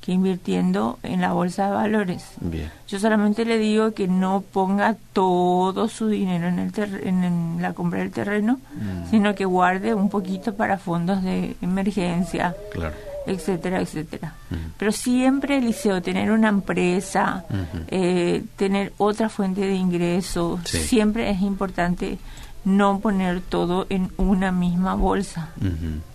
que 0.00 0.12
invirtiendo 0.12 0.98
en 1.02 1.20
la 1.20 1.32
bolsa 1.32 1.66
de 1.66 1.72
valores. 1.72 2.24
Bien. 2.40 2.70
yo 2.86 3.00
solamente 3.00 3.44
le 3.44 3.58
digo 3.58 3.92
que 3.92 4.06
no 4.06 4.44
ponga 4.52 4.96
todo 5.12 5.88
su 5.88 6.06
dinero 6.08 6.46
en 6.46 6.58
el 6.60 6.72
en, 7.02 7.56
la 7.60 7.72
compra 7.72 7.98
del 7.98 8.12
terreno 8.12 8.60
mm. 8.74 9.10
sino 9.10 9.34
que 9.34 9.44
guarde 9.44 9.92
un 9.94 10.08
poquito 10.08 10.54
para 10.54 10.78
fondos 10.78 11.22
de 11.22 11.56
emergencia. 11.60 12.54
Claro 12.72 13.09
etcétera, 13.26 13.80
etcétera. 13.80 14.34
Pero 14.78 14.92
siempre, 14.92 15.58
Eliseo, 15.58 16.02
tener 16.02 16.30
una 16.30 16.48
empresa, 16.48 17.44
eh, 17.88 18.42
tener 18.56 18.92
otra 18.98 19.28
fuente 19.28 19.60
de 19.62 19.74
ingresos, 19.74 20.60
siempre 20.64 21.30
es 21.30 21.40
importante 21.42 22.18
no 22.64 23.00
poner 23.00 23.40
todo 23.40 23.86
en 23.88 24.10
una 24.16 24.52
misma 24.52 24.94
bolsa. 24.94 25.50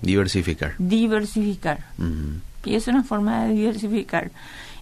Diversificar. 0.01 0.74
Diversificar. 0.77 1.79
Y 2.63 2.75
es 2.75 2.88
una 2.88 3.03
forma 3.03 3.45
de 3.45 3.53
diversificar. 3.53 4.31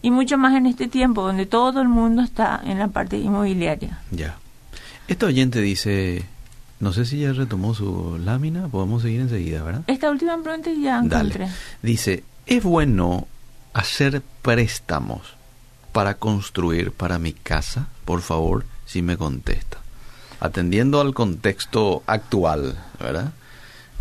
Y 0.01 0.11
mucho 0.11 0.37
más 0.37 0.53
en 0.55 0.65
este 0.65 0.87
tiempo 0.87 1.21
donde 1.21 1.45
todo 1.45 1.81
el 1.81 1.87
mundo 1.87 2.21
está 2.21 2.61
en 2.65 2.79
la 2.79 2.89
parte 2.89 3.17
inmobiliaria. 3.17 3.99
Ya. 4.11 4.37
Este 5.07 5.25
oyente 5.25 5.61
dice, 5.61 6.25
no 6.83 6.91
sé 6.91 7.05
si 7.05 7.21
ya 7.21 7.31
retomó 7.31 7.73
su 7.73 8.19
lámina, 8.19 8.67
podemos 8.67 9.01
seguir 9.03 9.21
enseguida, 9.21 9.63
¿verdad? 9.63 9.83
Esta 9.87 10.11
última 10.11 10.37
pregunta 10.43 10.69
ya 10.73 10.99
encontré. 10.99 11.47
Dice, 11.81 12.25
¿es 12.45 12.61
bueno 12.61 13.25
hacer 13.73 14.21
préstamos 14.41 15.21
para 15.93 16.15
construir 16.15 16.91
para 16.91 17.19
mi 17.19 17.31
casa? 17.31 17.87
Por 18.03 18.21
favor, 18.21 18.65
si 18.85 19.01
me 19.01 19.15
contesta. 19.15 19.77
Atendiendo 20.41 20.99
al 20.99 21.13
contexto 21.13 22.03
actual, 22.05 22.77
¿verdad? 22.99 23.31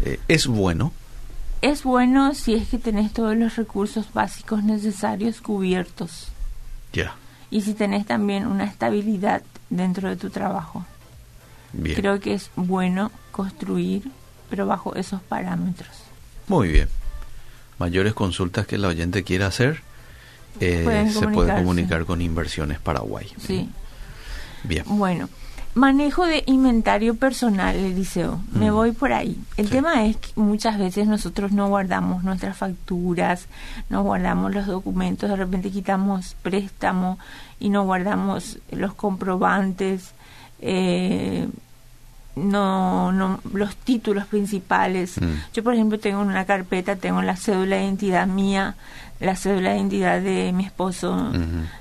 Eh, 0.04 0.18
¿Es 0.26 0.48
bueno? 0.48 0.92
Es 1.60 1.84
bueno 1.84 2.34
si 2.34 2.54
es 2.54 2.68
que 2.68 2.78
tenés 2.78 3.12
todos 3.12 3.36
los 3.36 3.54
recursos 3.54 4.12
básicos 4.12 4.64
necesarios 4.64 5.40
cubiertos. 5.40 6.32
Ya. 6.92 7.14
Y 7.48 7.60
si 7.60 7.74
tenés 7.74 8.06
también 8.06 8.44
una 8.44 8.64
estabilidad 8.64 9.42
dentro 9.70 10.08
de 10.08 10.16
tu 10.16 10.30
trabajo. 10.30 10.84
Creo 11.94 12.20
que 12.20 12.34
es 12.34 12.50
bueno 12.56 13.10
construir, 13.30 14.10
pero 14.50 14.66
bajo 14.66 14.94
esos 14.94 15.22
parámetros. 15.22 15.90
Muy 16.48 16.68
bien. 16.68 16.88
Mayores 17.78 18.14
consultas 18.14 18.66
que 18.66 18.76
el 18.76 18.84
oyente 18.84 19.24
quiera 19.24 19.46
hacer, 19.46 19.82
eh, 20.60 21.10
se 21.12 21.28
puede 21.28 21.54
comunicar 21.54 22.04
con 22.04 22.20
Inversiones 22.20 22.78
Paraguay. 22.78 23.26
Sí. 23.38 23.68
Bien. 24.64 24.84
Bueno, 24.86 25.28
manejo 25.74 26.26
de 26.26 26.44
inventario 26.46 27.14
personal, 27.16 27.74
Eliseo. 27.74 28.40
Me 28.52 28.70
mm. 28.70 28.74
voy 28.74 28.92
por 28.92 29.12
ahí. 29.12 29.36
El 29.56 29.70
tema 29.70 30.04
es 30.04 30.16
que 30.18 30.28
muchas 30.36 30.78
veces 30.78 31.06
nosotros 31.06 31.52
no 31.52 31.68
guardamos 31.68 32.22
nuestras 32.22 32.56
facturas, 32.56 33.46
no 33.88 34.02
guardamos 34.02 34.54
los 34.54 34.66
documentos, 34.66 35.30
de 35.30 35.36
repente 35.36 35.70
quitamos 35.70 36.36
préstamo 36.42 37.18
y 37.58 37.70
no 37.70 37.84
guardamos 37.84 38.58
los 38.70 38.94
comprobantes 38.94 40.12
eh, 40.62 41.48
no, 42.36 43.12
no 43.12 43.40
los 43.52 43.76
títulos 43.76 44.26
principales. 44.26 45.20
Mm. 45.20 45.34
Yo, 45.52 45.62
por 45.62 45.74
ejemplo, 45.74 45.98
tengo 45.98 46.20
una 46.20 46.44
carpeta, 46.44 46.96
tengo 46.96 47.20
la 47.22 47.36
cédula 47.36 47.76
de 47.76 47.84
identidad 47.84 48.26
mía, 48.26 48.76
la 49.20 49.36
cédula 49.36 49.70
de 49.70 49.76
identidad 49.76 50.20
de 50.20 50.52
mi 50.52 50.64
esposo, 50.64 51.30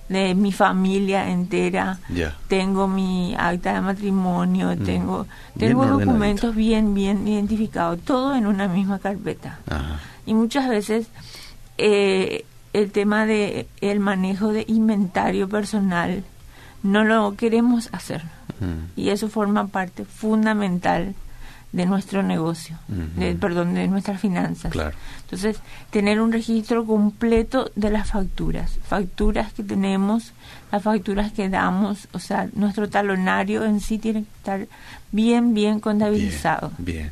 de 0.10 0.36
mi 0.36 0.52
familia 0.52 1.30
entera. 1.30 2.00
Tengo 2.48 2.88
mi 2.88 3.34
acta 3.38 3.74
de 3.74 3.82
matrimonio, 3.82 4.76
mm. 4.76 4.84
tengo 4.84 5.28
tengo 5.58 5.86
documentos 5.86 6.56
bien 6.56 6.94
bien 6.94 7.28
identificados, 7.28 8.00
todo 8.02 8.36
en 8.36 8.46
una 8.46 8.68
misma 8.68 9.00
carpeta. 9.00 9.60
Y 10.26 10.34
muchas 10.34 10.70
veces 10.70 11.08
eh, 11.78 12.46
el 12.74 12.92
tema 12.92 13.26
de 13.26 13.68
el 13.80 14.00
manejo 14.00 14.50
de 14.50 14.66
inventario 14.68 15.48
personal 15.50 16.24
no 16.84 17.04
lo 17.04 17.36
queremos 17.36 17.90
hacer. 17.92 18.24
Y 18.96 19.10
eso 19.10 19.30
forma 19.30 19.68
parte 19.68 20.06
fundamental 20.06 21.16
de 21.72 21.86
nuestro 21.86 22.22
negocio, 22.22 22.78
de, 22.88 23.34
perdón, 23.36 23.74
de 23.76 23.88
nuestras 23.88 24.20
finanzas. 24.20 24.74
Entonces, 25.22 25.58
tener 25.90 26.20
un 26.20 26.34
registro 26.34 26.86
completo 26.86 27.72
de 27.76 27.90
las 27.90 28.12
facturas, 28.12 28.78
facturas 28.84 29.54
que 29.54 29.64
tenemos, 29.64 30.34
las 30.72 30.84
facturas 30.84 31.32
que 31.32 31.48
damos, 31.48 32.10
o 32.12 32.20
sea, 32.20 32.50
nuestro 32.54 32.90
talonario 32.90 33.64
en 33.64 33.80
sí 33.80 33.98
tiene 33.98 34.24
que 34.24 34.30
estar 34.38 34.68
bien, 35.12 35.54
bien 35.54 35.80
contabilizado. 35.80 36.72
bien. 36.78 37.12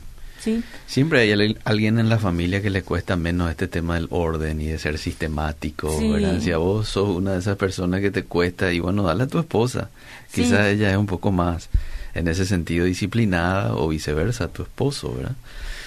Siempre 0.87 1.19
hay 1.21 1.55
alguien 1.63 1.99
en 1.99 2.09
la 2.09 2.17
familia 2.17 2.61
que 2.61 2.69
le 2.69 2.83
cuesta 2.83 3.15
menos 3.15 3.49
este 3.49 3.67
tema 3.67 3.95
del 3.95 4.07
orden 4.09 4.61
y 4.61 4.67
de 4.67 4.77
ser 4.79 4.97
sistemático, 4.97 5.91
Si 6.39 6.51
a 6.51 6.57
vos 6.57 6.89
sos 6.89 7.09
una 7.09 7.33
de 7.33 7.39
esas 7.39 7.57
personas 7.57 8.01
que 8.01 8.11
te 8.11 8.23
cuesta, 8.23 8.71
y 8.71 8.79
bueno, 8.79 9.03
dale 9.03 9.23
a 9.23 9.27
tu 9.27 9.39
esposa. 9.39 9.89
Quizás 10.31 10.67
ella 10.67 10.91
es 10.91 10.97
un 10.97 11.07
poco 11.07 11.31
más, 11.31 11.69
en 12.13 12.27
ese 12.27 12.45
sentido, 12.45 12.85
disciplinada 12.85 13.75
o 13.75 13.89
viceversa, 13.89 14.47
tu 14.47 14.63
esposo, 14.63 15.13
¿verdad? 15.15 15.35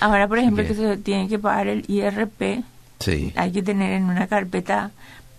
Ahora, 0.00 0.26
por 0.26 0.38
ejemplo, 0.38 0.66
que, 0.66 0.74
se 0.74 0.96
tiene 0.96 1.28
que 1.28 1.38
pagar 1.38 1.68
el 1.68 1.84
IRP, 1.88 2.64
hay 3.36 3.52
que 3.52 3.62
tener 3.62 3.92
en 3.92 4.04
una 4.04 4.26
carpeta 4.26 4.90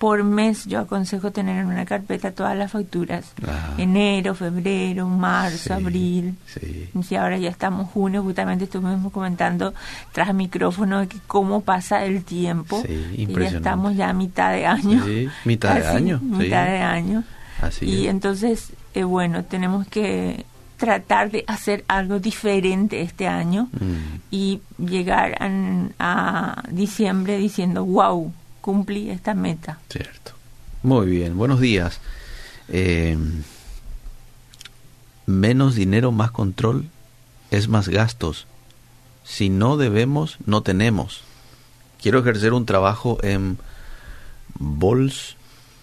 por 0.03 0.21
mes 0.25 0.65
yo 0.65 0.79
aconsejo 0.79 1.31
tener 1.31 1.59
en 1.59 1.67
una 1.67 1.85
carpeta 1.85 2.33
todas 2.33 2.57
las 2.57 2.73
facturas. 2.73 3.31
Enero, 3.77 4.35
febrero, 4.35 5.07
marzo, 5.07 5.75
abril. 5.75 6.35
Sí. 6.45 6.89
Si 7.03 7.15
ahora 7.15 7.37
ya 7.37 7.49
estamos 7.49 7.89
junio, 7.89 8.21
justamente 8.21 8.65
estuvimos 8.65 9.13
comentando 9.13 9.73
tras 10.11 10.33
micrófono 10.33 11.07
que 11.07 11.19
cómo 11.25 11.61
pasa 11.61 12.03
el 12.03 12.25
tiempo. 12.25 12.83
y 13.15 13.27
ya 13.27 13.47
estamos 13.47 13.95
ya 13.95 14.09
a 14.09 14.13
mitad 14.13 14.51
de 14.51 14.65
año. 14.65 15.05
mitad 15.45 15.75
de 15.75 15.87
año. 15.87 16.19
Mitad 16.21 16.65
de 16.65 16.79
año. 16.79 17.23
Así 17.61 17.85
y 17.85 18.07
entonces, 18.09 18.73
eh, 18.93 19.05
bueno, 19.05 19.45
tenemos 19.45 19.87
que 19.87 20.45
tratar 20.75 21.31
de 21.31 21.45
hacer 21.47 21.85
algo 21.87 22.19
diferente 22.19 22.99
este 23.03 23.25
año 23.25 23.69
mm. 23.71 24.19
y 24.31 24.59
llegar 24.77 25.37
a, 25.97 26.61
diciembre 26.71 27.37
diciendo, 27.37 27.85
wow, 27.85 28.33
cumplí 28.63 29.09
esta 29.09 29.33
meta. 29.33 29.79
Cierto. 29.89 30.31
Muy 30.83 31.07
bien, 31.07 31.37
buenos 31.37 31.59
días. 31.59 31.99
Eh, 32.69 33.17
menos 35.25 35.75
dinero, 35.75 36.13
más 36.13 36.31
control, 36.31 36.85
es 37.51 37.67
más 37.67 37.89
gastos. 37.89 38.47
Si 39.25 39.49
no 39.49 39.75
debemos, 39.75 40.37
no 40.45 40.63
tenemos. 40.63 41.23
Quiero 42.01 42.19
ejercer 42.19 42.53
un 42.53 42.65
trabajo 42.65 43.17
en 43.21 43.57
Bols. 44.55 45.35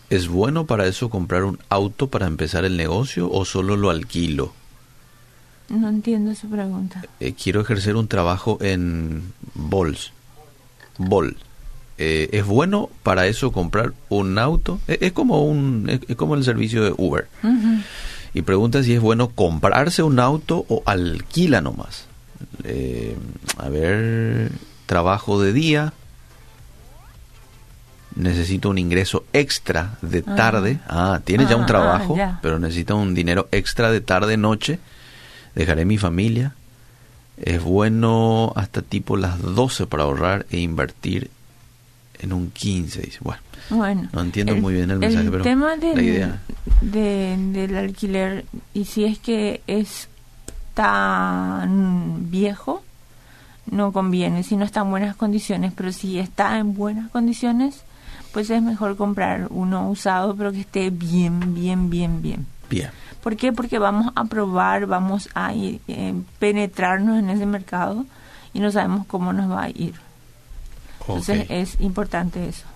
¿Es 0.09 0.29
bueno 0.29 0.65
para 0.65 0.87
eso 0.87 1.11
comprar 1.11 1.45
un 1.45 1.59
auto 1.69 2.09
para 2.09 2.27
empezar 2.27 2.65
el 2.65 2.79
negocio 2.79 3.31
o 3.31 3.45
solo 3.45 3.77
lo 3.77 3.91
alquilo? 3.91 4.55
No 5.69 5.91
entiendo 5.91 6.35
su 6.35 6.49
pregunta. 6.49 7.03
Eh, 7.21 7.35
quiero 7.35 7.61
ejercer 7.61 7.97
un 7.97 8.09
trabajo 8.09 8.57
en 8.63 9.35
Bols. 9.55 10.13
Bol. 10.97 11.37
Eh, 12.03 12.31
¿Es 12.33 12.47
bueno 12.47 12.89
para 13.03 13.27
eso 13.27 13.53
comprar 13.53 13.93
un 14.09 14.39
auto? 14.39 14.81
Eh, 14.89 14.99
es, 15.03 15.13
como 15.13 15.45
un 15.45 15.87
es, 16.09 16.17
como 16.17 16.35
el 16.35 16.45
servicio 16.45 16.83
de 16.83 16.95
Uber. 16.97 17.29
Y 18.33 18.43
pregunta 18.43 18.83
si 18.83 18.95
es 18.95 19.01
bueno 19.01 19.29
comprarse 19.29 20.03
un 20.03 20.19
auto 20.19 20.65
o 20.69 20.83
alquila 20.87 21.61
nomás. 21.61 22.07
a 23.59 23.69
ver, 23.69 24.51
trabajo 24.87 25.43
de 25.43 25.53
día. 25.53 25.93
Necesito 28.17 28.71
un 28.71 28.79
ingreso 28.79 29.25
extra 29.35 29.99
de 30.01 30.25
ah. 30.27 30.35
tarde. 30.37 30.81
Ah, 30.89 31.21
tiene 31.23 31.47
ya 31.47 31.57
un 31.57 31.65
ah, 31.65 31.67
trabajo, 31.67 32.17
pero 32.41 32.59
necesita 32.59 32.95
un 32.95 33.15
dinero 33.15 33.47
extra 33.53 33.93
de 33.93 34.01
tarde, 34.01 34.39
noche 34.39 34.79
dejaré 35.55 35.85
mi 35.85 35.99
familia. 35.99 36.55
Es 37.37 37.63
bueno 37.63 38.53
hasta 38.57 38.83
tipo 38.83 39.17
las 39.17 39.41
12 39.41 39.87
para 39.87 40.05
ahorrar 40.05 40.47
e 40.51 40.59
invertir 40.59 41.31
en 42.21 42.33
un 42.33 42.51
15. 42.51 43.03
Dice. 43.03 43.19
Bueno, 43.71 44.09
no 44.13 44.21
entiendo 44.21 44.57
muy 44.57 44.75
bien 44.75 44.91
el 44.91 44.99
mensaje, 44.99 45.31
pero 45.31 45.43
tema 45.43 45.77
del, 45.77 46.39
del 47.53 47.77
alquiler, 47.77 48.45
y 48.75 48.85
si 48.85 49.05
es 49.05 49.19
que 49.19 49.63
es 49.67 50.09
tan 50.75 52.31
viejo, 52.31 52.83
no 53.71 53.93
conviene, 53.93 54.43
si 54.43 54.57
no 54.57 54.65
está 54.65 54.81
en 54.81 54.91
buenas 54.91 55.17
condiciones, 55.17 55.73
pero 55.75 55.93
si 55.93 56.19
está 56.19 56.59
en 56.59 56.75
buenas 56.75 57.11
condiciones, 57.11 57.85
pues 58.33 58.51
es 58.51 58.63
mejor 58.63 58.97
comprar 58.97 59.49
uno 59.51 59.89
usado, 59.89 60.35
pero 60.37 60.53
que 60.53 60.61
esté 60.61 60.91
bien, 60.91 61.55
bien, 61.55 61.91
bien, 61.91 62.23
bien. 62.23 62.47
Bien. 62.69 62.91
¿Por 63.23 63.37
qué? 63.37 63.53
Porque 63.53 63.79
vamos 63.79 64.13
a 64.15 64.25
probar, 64.25 64.87
vamos 64.87 65.29
a 65.35 65.53
eh, 65.55 66.15
penetrarnos 66.39 67.19
en 67.19 67.31
ese 67.31 67.47
mercado 67.47 68.07
y 68.53 68.61
no 68.61 68.71
sabemos 68.71 69.07
cómo 69.07 69.33
nos 69.33 69.51
va 69.51 69.65
a 69.65 69.71
ir. 69.71 69.95
Entonces 71.01 71.47
es 71.49 71.81
importante 71.81 72.49
eso. 72.49 72.67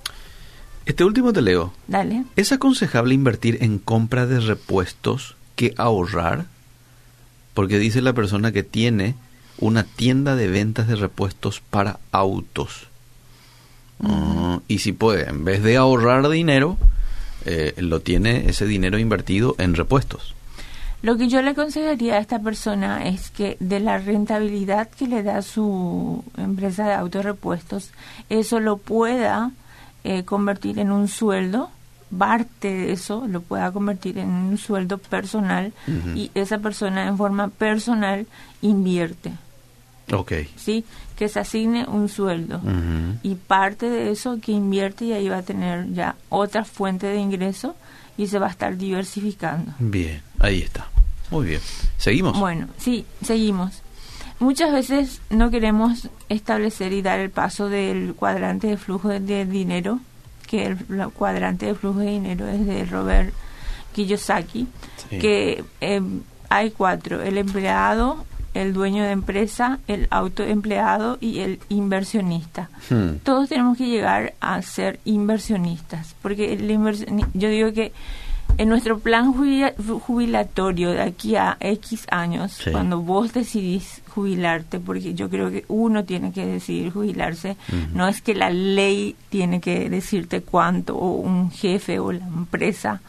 Este 0.87 1.05
último 1.05 1.33
te 1.33 1.41
leo. 1.41 1.73
Dale. 1.87 2.25
¿Es 2.37 2.53
aconsejable 2.53 3.15
invertir 3.15 3.59
en 3.63 3.79
compra 3.79 4.27
de 4.27 4.41
repuestos 4.41 5.37
que 5.57 5.75
ahorrar? 5.77 6.47
Porque 7.55 7.79
dice 7.79 8.03
la 8.03 8.13
persona 8.13 8.53
que 8.53 8.63
tiene 8.63 9.15
una 9.59 9.85
tienda 9.85 10.37
de 10.37 10.49
ventas 10.49 10.89
de 10.89 10.97
repuestos 10.97 11.63
para 11.71 11.99
autos. 12.13 12.89
Ah, 14.01 14.61
y 14.69 14.81
si 14.81 14.93
puede, 14.93 15.29
en 15.29 15.45
vez 15.45 15.63
de 15.63 15.77
ahorrar 15.77 16.29
dinero, 16.29 16.77
eh, 17.47 17.75
lo 17.79 18.01
tiene 18.01 18.49
ese 18.49 18.67
dinero 18.67 18.99
invertido 18.99 19.55
en 19.59 19.75
repuestos. 19.75 20.35
Lo 21.05 21.19
que 21.19 21.29
yo 21.29 21.43
le 21.43 21.51
aconsejaría 21.51 22.15
a 22.15 22.19
esta 22.19 22.39
persona 22.39 23.05
es 23.05 23.29
que 23.29 23.59
de 23.61 23.79
la 23.79 23.99
rentabilidad 23.99 24.89
que 24.89 25.07
le 25.07 25.23
da 25.23 25.43
su 25.43 26.25
empresa 26.39 26.87
de 26.87 26.95
autorrepuestos, 26.95 27.91
eso 28.31 28.59
lo 28.59 28.79
pueda 28.79 29.51
eh, 30.03 30.25
convertir 30.25 30.79
en 30.79 30.91
un 30.91 31.09
sueldo, 31.09 31.69
parte 32.17 32.73
de 32.73 32.93
eso 32.93 33.27
lo 33.29 33.43
pueda 33.43 33.71
convertir 33.71 34.17
en 34.17 34.31
un 34.31 34.57
sueldo 34.57 34.97
personal 34.97 35.75
y 36.15 36.31
esa 36.35 36.57
persona 36.57 37.07
en 37.07 37.19
forma 37.19 37.49
personal 37.49 38.27
invierte. 38.63 39.33
Ok. 40.11 40.33
¿Sí? 40.57 40.87
Que 41.17 41.29
se 41.29 41.39
asigne 41.39 41.85
un 41.87 42.09
sueldo. 42.09 42.63
Y 43.23 43.35
parte 43.35 43.91
de 43.91 44.11
eso 44.11 44.39
que 44.41 44.53
invierte 44.53 45.05
y 45.05 45.13
ahí 45.13 45.29
va 45.29 45.39
a 45.39 45.43
tener 45.43 45.93
ya 45.93 46.17
otra 46.31 46.65
fuente 46.65 47.09
de 47.09 47.19
ingreso 47.19 47.75
y 48.17 48.27
se 48.29 48.39
va 48.39 48.47
a 48.47 48.51
estar 48.51 48.79
diversificando. 48.79 49.75
Bien, 49.81 50.23
ahí 50.39 50.63
está. 50.63 50.94
Muy 51.35 51.47
bien. 51.47 51.61
¿Seguimos? 51.99 52.39
Bueno, 52.39 52.69
sí, 52.79 53.05
seguimos. 53.25 53.83
Muchas 54.39 54.73
veces 54.73 55.21
no 55.31 55.51
queremos 55.51 56.09
establecer 56.29 56.93
y 56.93 57.03
dar 57.03 57.19
el 57.19 57.31
paso 57.31 57.69
del 57.69 58.15
cuadrante 58.15 58.69
de 58.69 58.77
flujo 58.77 59.09
de, 59.09 59.45
dinero, 59.45 59.99
que 60.47 60.67
el, 60.67 60.77
cuadrante 61.13 61.67
de 61.67 61.75
flujo 61.75 61.99
de 61.99 62.11
dinero 62.11 62.47
es 62.47 62.65
de 62.65 62.85
Robert 62.85 63.35
Kiyosaki, 63.95 64.69
que 65.11 65.65
eh, 65.81 66.01
hay 66.51 66.71
cuatro, 66.71 67.21
el 67.21 67.37
empleado, 67.37 68.25
el 68.55 68.73
dueño 68.73 69.03
de 69.03 69.11
empresa, 69.11 69.81
el 69.89 70.07
autoempleado 70.11 71.19
y 71.21 71.41
el 71.41 71.59
inversionista. 71.69 72.71
Hmm. 72.91 73.17
Todos 73.25 73.49
tenemos 73.49 73.77
que 73.77 73.89
llegar 73.89 74.35
a 74.41 74.63
ser 74.63 75.01
inversionistas, 75.05 76.15
porque 76.23 76.53
el 76.53 76.69
yo 77.35 77.49
digo 77.49 77.73
que 77.73 77.93
en 78.59 78.69
nuestro 78.69 78.99
plan 78.99 79.33
jubilatorio 79.33 80.91
de 80.91 81.03
aquí 81.03 81.37
a 81.37 81.57
X 81.61 82.07
años, 82.11 82.61
cuando 82.71 83.01
vos 83.01 83.33
decidís 83.33 84.03
jubilarte, 84.09 84.81
porque 84.81 85.15
yo 85.15 85.29
creo 85.29 85.51
que 85.51 85.65
uno 85.69 86.05
tiene 86.05 86.33
que 86.33 86.47
decidir 86.47 86.93
jubilarse, 86.93 87.57
no 87.93 88.07
es 88.07 88.23
que 88.23 88.35
la 88.35 88.51
ley 88.51 89.17
tiene 89.29 89.61
que 89.61 89.91
decirte 89.91 90.43
cuánto, 90.43 90.97
o 90.97 91.17
un 91.17 91.51
jefe 91.51 91.99
o 91.99 92.13
la 92.13 92.27
empresa, 92.27 93.01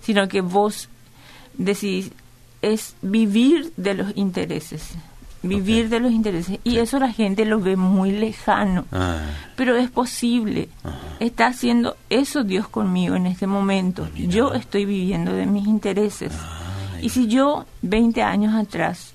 sino 0.00 0.28
que 0.28 0.40
vos 0.40 0.88
decidís 1.56 2.10
es 2.62 2.96
vivir 3.02 3.72
de 3.76 3.94
los 3.94 4.16
intereses 4.16 4.96
vivir 5.48 5.88
de 5.88 6.00
los 6.00 6.12
intereses 6.12 6.58
y 6.64 6.78
eso 6.78 6.98
la 6.98 7.12
gente 7.12 7.44
lo 7.44 7.60
ve 7.60 7.76
muy 7.76 8.10
lejano. 8.10 8.84
Ah. 8.92 9.20
pero 9.56 9.76
es 9.76 9.90
posible. 9.90 10.68
Está 11.20 11.46
haciendo 11.46 11.96
eso 12.10 12.44
Dios 12.44 12.68
conmigo 12.68 13.14
en 13.14 13.26
este 13.26 13.46
momento. 13.46 14.08
Yo 14.14 14.52
estoy 14.54 14.84
viviendo 14.84 15.32
de 15.32 15.46
mis 15.46 15.66
intereses. 15.66 16.32
Y 17.00 17.10
si 17.10 17.26
yo 17.26 17.66
20 17.82 18.22
años 18.22 18.54
atrás 18.54 19.14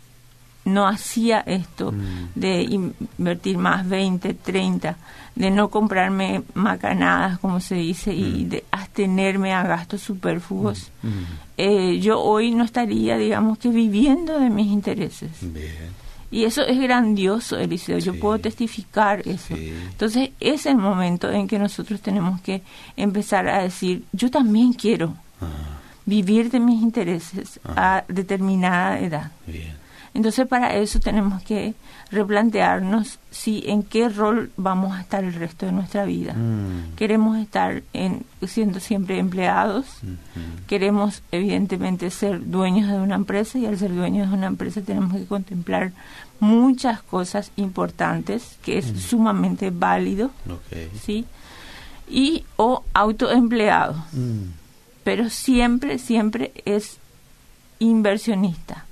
no 0.65 0.87
hacía 0.87 1.39
esto 1.41 1.91
mm. 1.91 2.29
de 2.35 2.61
invertir 2.61 3.57
más 3.57 3.87
20, 3.87 4.33
30, 4.35 4.97
de 5.35 5.51
no 5.51 5.69
comprarme 5.69 6.43
macanadas, 6.53 7.39
como 7.39 7.59
se 7.59 7.75
dice, 7.75 8.13
y 8.13 8.45
mm. 8.45 8.49
de 8.49 8.63
abstenerme 8.71 9.53
a 9.53 9.63
gastos 9.63 10.01
superfluos, 10.01 10.91
mm. 11.01 11.09
eh, 11.57 11.99
yo 11.99 12.21
hoy 12.21 12.51
no 12.51 12.63
estaría, 12.63 13.17
digamos 13.17 13.57
que, 13.57 13.69
viviendo 13.69 14.39
de 14.39 14.49
mis 14.49 14.67
intereses. 14.67 15.31
Y 16.31 16.43
eso 16.43 16.61
es 16.61 16.79
grandioso, 16.79 17.57
Eliseo, 17.57 17.97
yo 17.97 18.19
puedo 18.19 18.39
testificar 18.39 19.27
eso. 19.27 19.55
Entonces 19.55 20.29
es 20.39 20.65
el 20.65 20.77
momento 20.77 21.31
en 21.31 21.47
que 21.47 21.57
nosotros 21.57 22.01
tenemos 22.01 22.39
que 22.41 22.61
empezar 22.95 23.47
a 23.47 23.63
decir, 23.63 24.03
yo 24.11 24.29
también 24.29 24.73
quiero 24.73 25.15
vivir 26.05 26.51
de 26.51 26.59
mis 26.59 26.81
intereses 26.81 27.59
a 27.65 28.03
determinada 28.07 28.99
edad. 28.99 29.31
Bien. 29.47 29.79
Entonces 30.13 30.47
para 30.47 30.75
eso 30.75 30.99
tenemos 30.99 31.41
que 31.43 31.73
replantearnos 32.11 33.19
si 33.29 33.63
en 33.67 33.83
qué 33.83 34.09
rol 34.09 34.51
vamos 34.57 34.97
a 34.97 35.01
estar 35.01 35.23
el 35.23 35.33
resto 35.33 35.65
de 35.65 35.71
nuestra 35.71 36.05
vida. 36.05 36.33
Mm. 36.33 36.95
Queremos 36.95 37.37
estar 37.37 37.83
en, 37.93 38.23
siendo 38.47 38.79
siempre 38.79 39.19
empleados, 39.19 39.85
queremos 40.67 41.21
evidentemente 41.31 42.09
ser 42.09 42.49
dueños 42.49 42.89
de 42.89 42.97
una 42.97 43.15
empresa 43.15 43.59
y 43.59 43.65
al 43.65 43.77
ser 43.77 43.93
dueños 43.93 44.29
de 44.29 44.35
una 44.35 44.47
empresa 44.47 44.81
tenemos 44.81 45.15
que 45.15 45.25
contemplar 45.25 45.91
muchas 46.39 47.01
cosas 47.01 47.51
importantes 47.55 48.57
que 48.63 48.79
es 48.79 48.91
mm. 48.91 48.97
sumamente 48.97 49.69
válido, 49.69 50.31
¿sí? 51.03 51.25
Y 52.09 52.45
o 52.55 52.83
autoempleado. 52.93 53.95
Mm. 54.13 54.53
Pero 55.03 55.29
siempre, 55.29 55.99
siempre 55.99 56.51
es 56.65 56.97
inversionista 57.79 58.85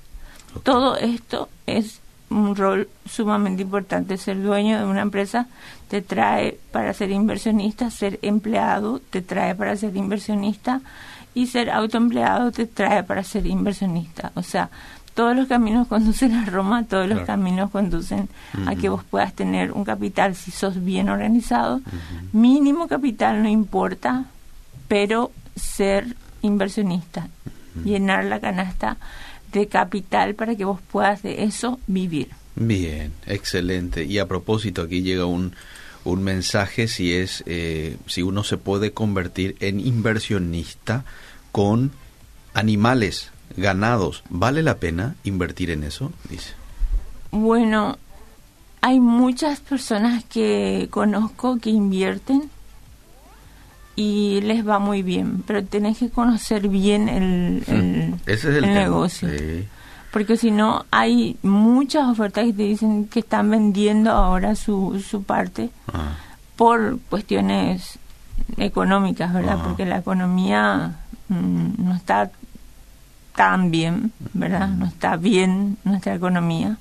todo 0.64 0.98
esto 0.98 1.50
es 1.66 2.02
un 2.30 2.56
rol 2.56 2.90
sumamente 3.06 3.62
importante. 3.62 4.18
Ser 4.18 4.42
dueño 4.42 4.78
de 4.78 4.86
una 4.86 5.02
empresa 5.02 5.48
te 5.88 6.02
trae 6.02 6.60
para 6.72 6.94
ser 6.94 7.12
inversionista, 7.12 7.90
ser 7.90 8.20
empleado 8.22 9.00
te 9.00 9.22
trae 9.22 9.56
para 9.56 9.76
ser 9.76 9.96
inversionista 9.96 10.82
y 11.34 11.48
ser 11.48 11.70
autoempleado 11.70 12.52
te 12.52 12.66
trae 12.66 13.04
para 13.04 13.24
ser 13.24 13.46
inversionista. 13.48 14.32
O 14.36 14.44
sea, 14.44 14.70
todos 15.14 15.36
los 15.36 15.48
caminos 15.48 15.88
conducen 15.90 16.34
a 16.34 16.46
Roma, 16.46 16.84
todos 16.84 17.08
los 17.08 17.22
caminos 17.22 17.72
conducen 17.72 18.30
a 18.66 18.76
que 18.76 18.90
vos 18.90 19.04
puedas 19.04 19.34
tener 19.34 19.72
un 19.72 19.84
capital 19.84 20.36
si 20.36 20.52
sos 20.52 20.84
bien 20.84 21.10
organizado. 21.10 21.82
Mínimo 22.34 22.88
capital 22.88 23.42
no 23.42 23.50
importa, 23.50 24.26
pero 24.88 25.32
ser 25.56 26.16
inversionista, 26.42 27.28
llenar 27.84 28.26
la 28.26 28.40
canasta 28.40 28.98
de 29.58 29.68
capital 29.68 30.36
para 30.36 30.56
que 30.56 30.66
vos 30.66 30.80
puedas 30.92 31.24
de 31.24 31.44
eso 31.44 31.80
vivir. 31.88 32.30
Bien, 32.56 33.14
excelente. 33.26 34.04
Y 34.04 34.20
a 34.20 34.28
propósito, 34.28 34.84
aquí 34.84 35.02
llega 35.02 35.26
un, 35.26 35.54
un 36.04 36.24
mensaje 36.24 36.88
si 36.88 37.14
es 37.14 37.44
eh, 37.46 37.98
si 38.08 38.22
uno 38.22 38.44
se 38.44 38.58
puede 38.58 38.92
convertir 38.92 39.56
en 39.60 39.80
inversionista 39.80 41.06
con 41.52 41.92
animales, 42.54 43.32
ganados. 43.56 44.24
¿Vale 44.30 44.64
la 44.64 44.78
pena 44.78 45.16
invertir 45.24 45.70
en 45.72 45.84
eso? 45.84 46.12
Dice. 46.30 46.54
Bueno, 47.32 47.98
hay 48.82 49.00
muchas 49.00 49.60
personas 49.60 50.24
que 50.24 50.88
conozco 50.90 51.58
que 51.60 51.70
invierten 51.70 52.50
y 53.98 54.42
les 54.42 54.66
va 54.66 54.78
muy 54.78 55.02
bien, 55.02 55.44
pero 55.48 55.66
tenés 55.66 55.98
que 55.98 56.12
conocer 56.12 56.70
bien 56.70 57.10
el, 57.10 57.64
el, 57.66 58.62
negocio. 58.62 59.28
Porque 60.12 60.38
si 60.38 60.52
no, 60.52 60.86
hay 60.92 61.36
muchas 61.42 62.08
ofertas 62.08 62.46
que 62.46 62.54
te 62.54 62.62
dicen 62.62 63.08
que 63.08 63.22
están 63.22 63.50
vendiendo 63.50 64.12
ahora 64.12 64.56
su, 64.56 65.04
su 65.06 65.24
parte 65.24 65.72
ah. 65.92 66.16
por 66.56 67.00
cuestiones 67.10 67.98
económicas, 68.58 69.34
¿verdad? 69.34 69.58
Porque 69.64 69.84
la 69.84 69.98
economía 69.98 70.98
mm, 71.30 71.84
no 71.84 71.96
está 71.96 72.30
tan 73.36 73.72
bien, 73.72 74.12
¿verdad? 74.34 74.68
No 74.68 74.86
está 74.86 75.18
bien 75.18 75.78
nuestra 75.84 76.14
economía 76.14 76.78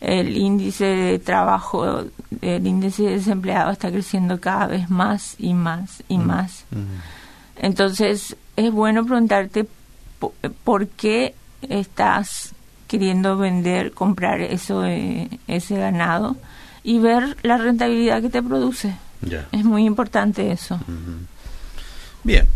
el 0.00 0.36
índice 0.36 0.84
de 0.84 1.18
trabajo, 1.18 2.04
el 2.40 2.66
índice 2.66 3.02
de 3.02 3.10
desempleado 3.12 3.70
está 3.70 3.90
creciendo 3.90 4.40
cada 4.40 4.66
vez 4.66 4.88
más 4.88 5.36
y 5.38 5.54
más 5.54 6.02
y 6.08 6.18
más. 6.18 6.64
Entonces, 7.56 8.36
es 8.56 8.72
bueno 8.72 9.04
preguntarte 9.04 9.66
por 10.64 10.88
qué 10.88 11.34
estás 11.68 12.54
queriendo 12.88 13.36
vender, 13.36 13.92
comprar 13.92 14.40
eso, 14.40 14.84
eh, 14.84 15.28
ese 15.46 15.76
ganado 15.76 16.36
y 16.82 16.98
ver 16.98 17.36
la 17.42 17.58
rentabilidad 17.58 18.22
que 18.22 18.30
te 18.30 18.42
produce. 18.42 18.96
Es 19.52 19.64
muy 19.64 19.84
importante 19.84 20.50
eso. 20.50 20.80
Bien. 22.24 22.48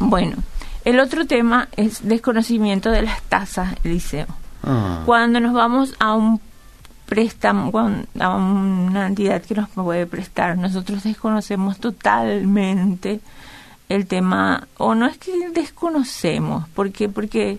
Bueno, 0.00 0.36
el 0.84 0.98
otro 0.98 1.26
tema 1.26 1.68
es 1.76 2.06
desconocimiento 2.06 2.90
de 2.90 3.02
las 3.02 3.22
tasas, 3.22 3.74
Eliseo. 3.84 4.26
Ah. 4.62 5.02
Cuando 5.04 5.40
nos 5.40 5.52
vamos 5.52 5.94
a 5.98 6.14
un 6.14 6.40
préstamo 7.06 7.70
a 8.20 8.36
una 8.36 9.06
entidad 9.06 9.42
que 9.42 9.54
nos 9.54 9.68
puede 9.70 10.06
prestar. 10.06 10.56
Nosotros 10.56 11.04
desconocemos 11.04 11.78
totalmente 11.78 13.20
el 13.88 14.06
tema, 14.06 14.66
o 14.78 14.94
no 14.94 15.06
es 15.06 15.18
que 15.18 15.50
desconocemos, 15.50 16.68
porque 16.74 17.08
porque 17.08 17.58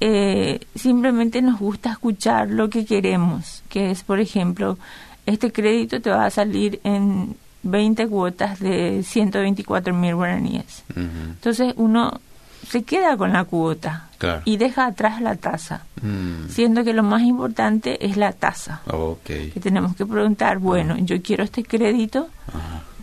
eh, 0.00 0.60
simplemente 0.74 1.42
nos 1.42 1.58
gusta 1.58 1.90
escuchar 1.90 2.48
lo 2.48 2.70
que 2.70 2.84
queremos, 2.84 3.62
que 3.68 3.90
es, 3.90 4.04
por 4.04 4.20
ejemplo, 4.20 4.78
este 5.26 5.52
crédito 5.52 6.00
te 6.00 6.10
va 6.10 6.26
a 6.26 6.30
salir 6.30 6.80
en 6.84 7.36
20 7.64 8.06
cuotas 8.08 8.60
de 8.60 9.02
124 9.02 9.92
mil 9.92 10.14
guaraníes. 10.14 10.84
Entonces 10.94 11.74
uno 11.76 12.20
se 12.68 12.82
queda 12.82 13.16
con 13.16 13.32
la 13.32 13.44
cuota 13.44 14.08
y 14.44 14.56
deja 14.56 14.86
atrás 14.86 15.20
la 15.20 15.36
tasa, 15.36 15.82
mm. 16.02 16.48
siendo 16.48 16.84
que 16.84 16.92
lo 16.92 17.02
más 17.02 17.22
importante 17.22 18.04
es 18.04 18.16
la 18.16 18.32
tasa. 18.32 18.82
Que 19.24 19.60
tenemos 19.60 19.96
que 19.96 20.04
preguntar, 20.04 20.58
bueno, 20.58 20.96
yo 20.98 21.22
quiero 21.22 21.44
este 21.44 21.64
crédito, 21.64 22.28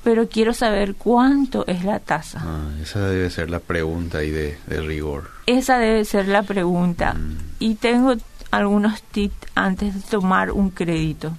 pero 0.04 0.28
quiero 0.28 0.54
saber 0.54 0.96
cuánto 0.96 1.66
es 1.68 1.84
la 1.84 2.00
tasa. 2.00 2.42
Ah, 2.44 2.70
esa 2.82 3.08
debe 3.08 3.30
ser 3.30 3.50
la 3.50 3.60
pregunta 3.60 4.24
y 4.24 4.30
de, 4.30 4.58
rigor. 4.68 5.32
Esa 5.48 5.80
debe 5.80 6.06
ser 6.06 6.28
la 6.28 6.44
pregunta. 6.44 7.14
Mm. 7.14 7.38
Y 7.60 7.76
tengo 7.76 8.16
algunos 8.52 9.02
tips 9.02 9.48
antes 9.56 9.96
de 9.96 10.02
tomar 10.02 10.52
un 10.52 10.70
crédito. 10.70 11.34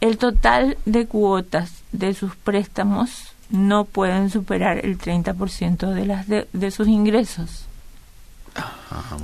El 0.00 0.18
total 0.18 0.76
de 0.84 1.06
cuotas 1.06 1.72
de 1.92 2.14
sus 2.14 2.36
préstamos 2.36 3.35
no 3.50 3.84
pueden 3.84 4.30
superar 4.30 4.84
el 4.84 4.98
30% 4.98 5.92
de, 5.92 6.06
las 6.06 6.26
de 6.28 6.70
sus 6.70 6.88
ingresos 6.88 7.66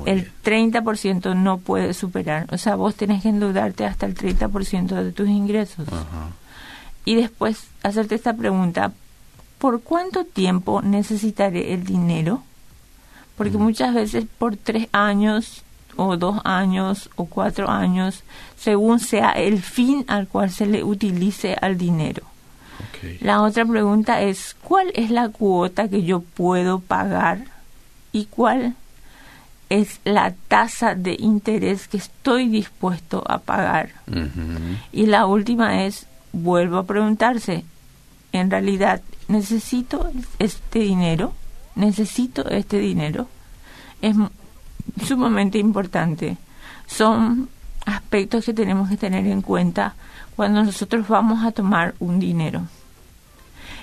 el 0.07 0.31
30% 0.45 1.37
no 1.37 1.59
puede 1.59 1.95
superar. 1.95 2.47
O 2.53 2.59
sea, 2.59 2.77
vos 2.77 2.95
tenés 2.95 3.23
que 3.23 3.29
endeudarte 3.29 3.85
hasta 3.85 4.07
el 4.07 4.15
30% 4.15 5.03
de 5.03 5.13
tus 5.13 5.29
ingresos. 5.29 5.87
Y 7.05 7.15
después 7.15 7.67
hacerte 7.83 8.15
esta 8.15 8.35
pregunta, 8.35 8.93
¿por 9.59 9.83
cuánto 9.83 10.25
tiempo 10.25 10.83
necesitaré 10.83 11.75
el 11.75 11.85
dinero? 11.85 12.43
Porque 13.37 13.59
mm. 13.59 13.63
muchas 13.63 13.95
veces 13.95 14.25
por 14.39 14.57
tres 14.57 14.89
años 14.93 15.63
o 15.97 16.17
dos 16.17 16.41
años 16.45 17.11
o 17.17 17.27
cuatro 17.27 17.69
años, 17.69 18.23
según 18.57 18.99
sea 18.99 19.31
el 19.31 19.63
fin 19.63 20.05
al 20.09 20.27
cual 20.29 20.51
se 20.51 20.67
le 20.67 20.85
utilice 20.85 21.57
al 21.61 21.77
dinero. 21.77 22.23
La 23.21 23.43
otra 23.43 23.65
pregunta 23.65 24.21
es, 24.23 24.57
¿cuál 24.63 24.93
es 24.95 25.11
la 25.11 25.29
cuota 25.29 25.89
que 25.89 26.03
yo 26.03 26.21
puedo 26.21 26.81
pagar 26.81 27.45
y 28.13 28.27
cuál 28.27 28.77
es 29.73 30.01
la 30.05 30.35
tasa 30.49 30.95
de 30.95 31.17
interés 31.19 31.89
que 31.89 31.97
estoy 31.97 32.47
dispuesto 32.49 33.25
a 33.27 33.39
pagar. 33.39 33.89
Y 34.93 35.07
la 35.07 35.25
última 35.25 35.87
es, 35.87 36.07
vuelvo 36.35 36.77
a 36.77 36.85
preguntarse, 36.85 37.65
en 38.33 38.51
realidad, 38.51 39.01
¿necesito 39.29 40.11
este 40.39 40.81
dinero? 40.81 41.33
¿Necesito 41.75 42.47
este 42.51 42.81
dinero? 42.81 43.29
Es 44.03 44.15
sumamente 45.07 45.57
importante. 45.57 46.37
Son 46.87 47.49
aspectos 47.87 48.45
que 48.45 48.53
tenemos 48.53 48.91
que 48.91 48.99
tener 48.99 49.27
en 49.27 49.41
cuenta 49.41 49.95
cuando 50.37 50.63
nosotros 50.65 51.09
vamos 51.09 51.47
a 51.47 51.53
tomar 51.53 51.95
un 51.99 52.21
dinero. 52.21 52.67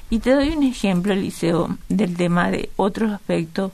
Y 0.10 0.20
te 0.20 0.32
doy 0.32 0.50
un 0.50 0.64
ejemplo, 0.64 1.14
Eliseo, 1.14 1.78
del 1.88 2.16
tema 2.16 2.50
de 2.50 2.70
otros 2.76 3.12
aspectos 3.12 3.72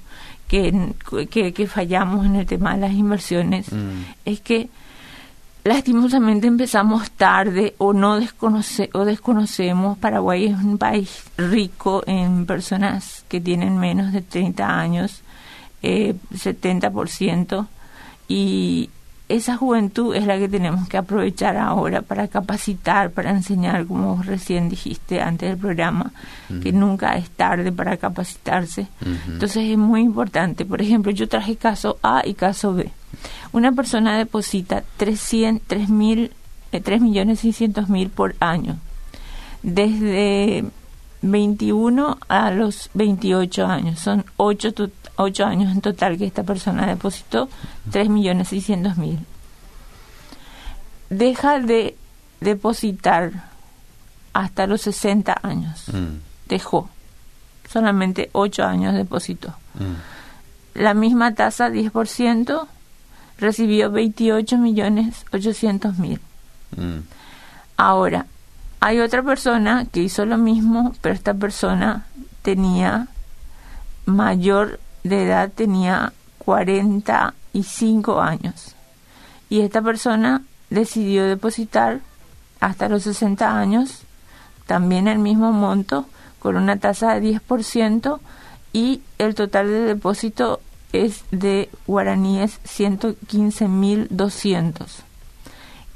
que, 0.47 0.93
que, 1.29 1.67
fallamos 1.67 2.25
en 2.25 2.35
el 2.35 2.45
tema 2.45 2.75
de 2.75 2.81
las 2.81 2.91
inversiones 2.91 3.71
mm. 3.71 4.03
es 4.25 4.41
que 4.41 4.69
lastimosamente 5.63 6.45
empezamos 6.45 7.09
tarde 7.11 7.73
o 7.79 7.93
no 7.93 8.19
desconoce, 8.19 8.89
o 8.93 9.05
desconocemos. 9.05 9.97
Paraguay 9.97 10.45
es 10.45 10.57
un 10.57 10.77
país 10.77 11.23
rico 11.37 12.03
en 12.05 12.45
personas 12.45 13.25
que 13.27 13.41
tienen 13.41 13.77
menos 13.77 14.13
de 14.13 14.21
30 14.21 14.79
años, 14.79 15.21
eh, 15.81 16.15
70%, 16.31 17.67
y 18.27 18.89
esa 19.27 19.57
juventud 19.57 20.15
es 20.15 20.25
la 20.25 20.37
que 20.37 20.47
tenemos 20.47 20.87
que 20.87 20.97
aprovechar 20.97 21.57
ahora 21.57 22.01
para 22.03 22.27
capacitar, 22.27 23.11
para 23.11 23.31
enseñar, 23.31 23.87
como 23.87 24.21
recién 24.21 24.69
dijiste 24.69 25.19
antes 25.19 25.49
del 25.49 25.57
programa, 25.57 26.11
que 26.61 26.71
nunca 26.71 27.15
es 27.15 27.29
tarde 27.31 27.71
para 27.71 27.97
capacitarse. 27.97 28.87
Entonces 29.27 29.69
es 29.71 29.77
muy 29.77 30.01
importante. 30.01 30.63
Por 30.65 30.81
ejemplo, 30.81 31.11
yo 31.11 31.27
traje 31.27 31.55
caso 31.55 31.97
A 32.03 32.21
y 32.23 32.35
caso 32.35 32.73
B. 32.73 32.91
Una 33.51 33.71
persona 33.71 34.17
deposita 34.17 34.83
300, 34.97 35.67
3 35.67 35.89
mil, 35.89 36.31
eh, 36.71 36.99
millones 36.99 37.39
600 37.39 37.89
mil 37.89 38.09
por 38.09 38.35
año. 38.39 38.77
Desde 39.63 40.65
21 41.31 42.17
a 42.27 42.51
los 42.51 42.89
28 42.93 43.65
años. 43.65 43.99
Son 43.99 44.25
8 44.37 44.73
ocho 45.17 45.45
años 45.45 45.71
en 45.71 45.81
total 45.81 46.17
que 46.17 46.25
esta 46.25 46.43
persona 46.43 46.85
depositó 46.85 47.49
tres 47.91 48.09
millones 48.09 48.49
seiscientos 48.49 48.97
mil. 48.97 49.19
Deja 51.09 51.59
de 51.59 51.95
depositar 52.41 53.31
hasta 54.33 54.67
los 54.67 54.81
60 54.81 55.39
años. 55.41 55.85
Mm. 55.93 56.17
Dejó. 56.49 56.89
Solamente 57.69 58.29
ocho 58.33 58.63
años 58.65 58.93
depositó. 58.93 59.49
Mm. 59.75 60.79
La 60.79 60.93
misma 60.93 61.33
tasa, 61.33 61.69
10%, 61.69 62.67
recibió 63.37 63.91
28 63.91 64.57
millones 64.57 65.25
800 65.31 65.97
mil. 65.97 66.19
Mm. 66.75 66.99
Ahora, 67.77 68.25
hay 68.79 68.99
otra 68.99 69.23
persona 69.23 69.85
que 69.91 70.01
hizo 70.01 70.25
lo 70.25 70.37
mismo, 70.37 70.93
pero 71.01 71.15
esta 71.15 71.33
persona 71.33 72.05
tenía 72.41 73.07
mayor 74.05 74.79
de 75.03 75.23
edad 75.23 75.51
tenía 75.51 76.13
45 76.39 78.21
años 78.21 78.75
y 79.49 79.61
esta 79.61 79.81
persona 79.81 80.41
decidió 80.69 81.25
depositar 81.25 82.01
hasta 82.59 82.89
los 82.89 83.03
60 83.03 83.57
años 83.57 84.01
también 84.65 85.07
el 85.07 85.19
mismo 85.19 85.51
monto 85.51 86.05
con 86.39 86.57
una 86.57 86.77
tasa 86.77 87.19
de 87.19 87.39
10% 87.39 88.19
y 88.73 89.01
el 89.17 89.35
total 89.35 89.67
de 89.67 89.81
depósito 89.81 90.59
es 90.91 91.23
de 91.31 91.69
guaraníes 91.87 92.59
115.200. 92.63 95.04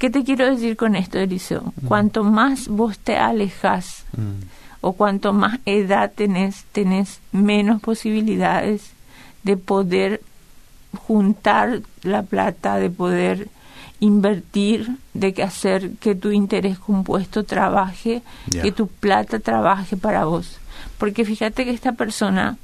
¿Qué 0.00 0.08
te 0.08 0.24
quiero 0.24 0.46
decir 0.46 0.78
con 0.78 0.96
esto, 0.96 1.18
Eliseo? 1.18 1.74
Mm. 1.82 1.86
Cuanto 1.86 2.24
más 2.24 2.68
vos 2.68 2.98
te 2.98 3.18
alejas 3.18 4.04
mm. 4.16 4.80
o 4.80 4.94
cuanto 4.94 5.34
más 5.34 5.58
edad 5.66 6.10
tenés, 6.14 6.64
tenés 6.72 7.20
menos 7.32 7.82
posibilidades 7.82 8.92
de 9.42 9.58
poder 9.58 10.22
juntar 10.96 11.82
la 12.02 12.22
plata, 12.22 12.76
de 12.76 12.88
poder 12.88 13.48
invertir, 14.00 14.96
de 15.12 15.34
que 15.34 15.42
hacer 15.42 15.90
que 16.00 16.14
tu 16.14 16.30
interés 16.30 16.78
compuesto 16.78 17.44
trabaje, 17.44 18.22
que 18.50 18.72
tu 18.72 18.86
plata 18.86 19.38
trabaje 19.38 19.98
para 19.98 20.24
vos. 20.24 20.56
Porque 20.96 21.26
fíjate 21.26 21.66
que 21.66 21.72
esta 21.72 21.92
persona 21.92 22.56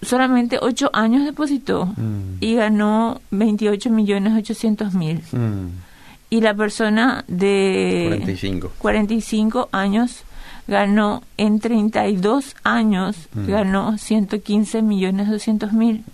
solamente 0.00 0.60
ocho 0.62 0.90
años 0.92 1.24
depositó 1.24 1.86
mm. 1.86 2.36
y 2.38 2.54
ganó 2.54 3.20
28 3.32 3.90
millones 3.90 4.34
800 4.38 4.94
mil. 4.94 5.22
Mm. 5.32 5.85
Y 6.28 6.40
la 6.40 6.54
persona 6.54 7.24
de 7.28 8.06
45. 8.08 8.72
45 8.78 9.68
años 9.72 10.24
ganó 10.66 11.22
en 11.36 11.60
32 11.60 12.56
años, 12.64 13.28
mm. 13.34 13.46
ganó 13.46 13.96
115 13.96 14.82
millones 14.82 15.30
200 15.30 15.72
mil. 15.72 16.04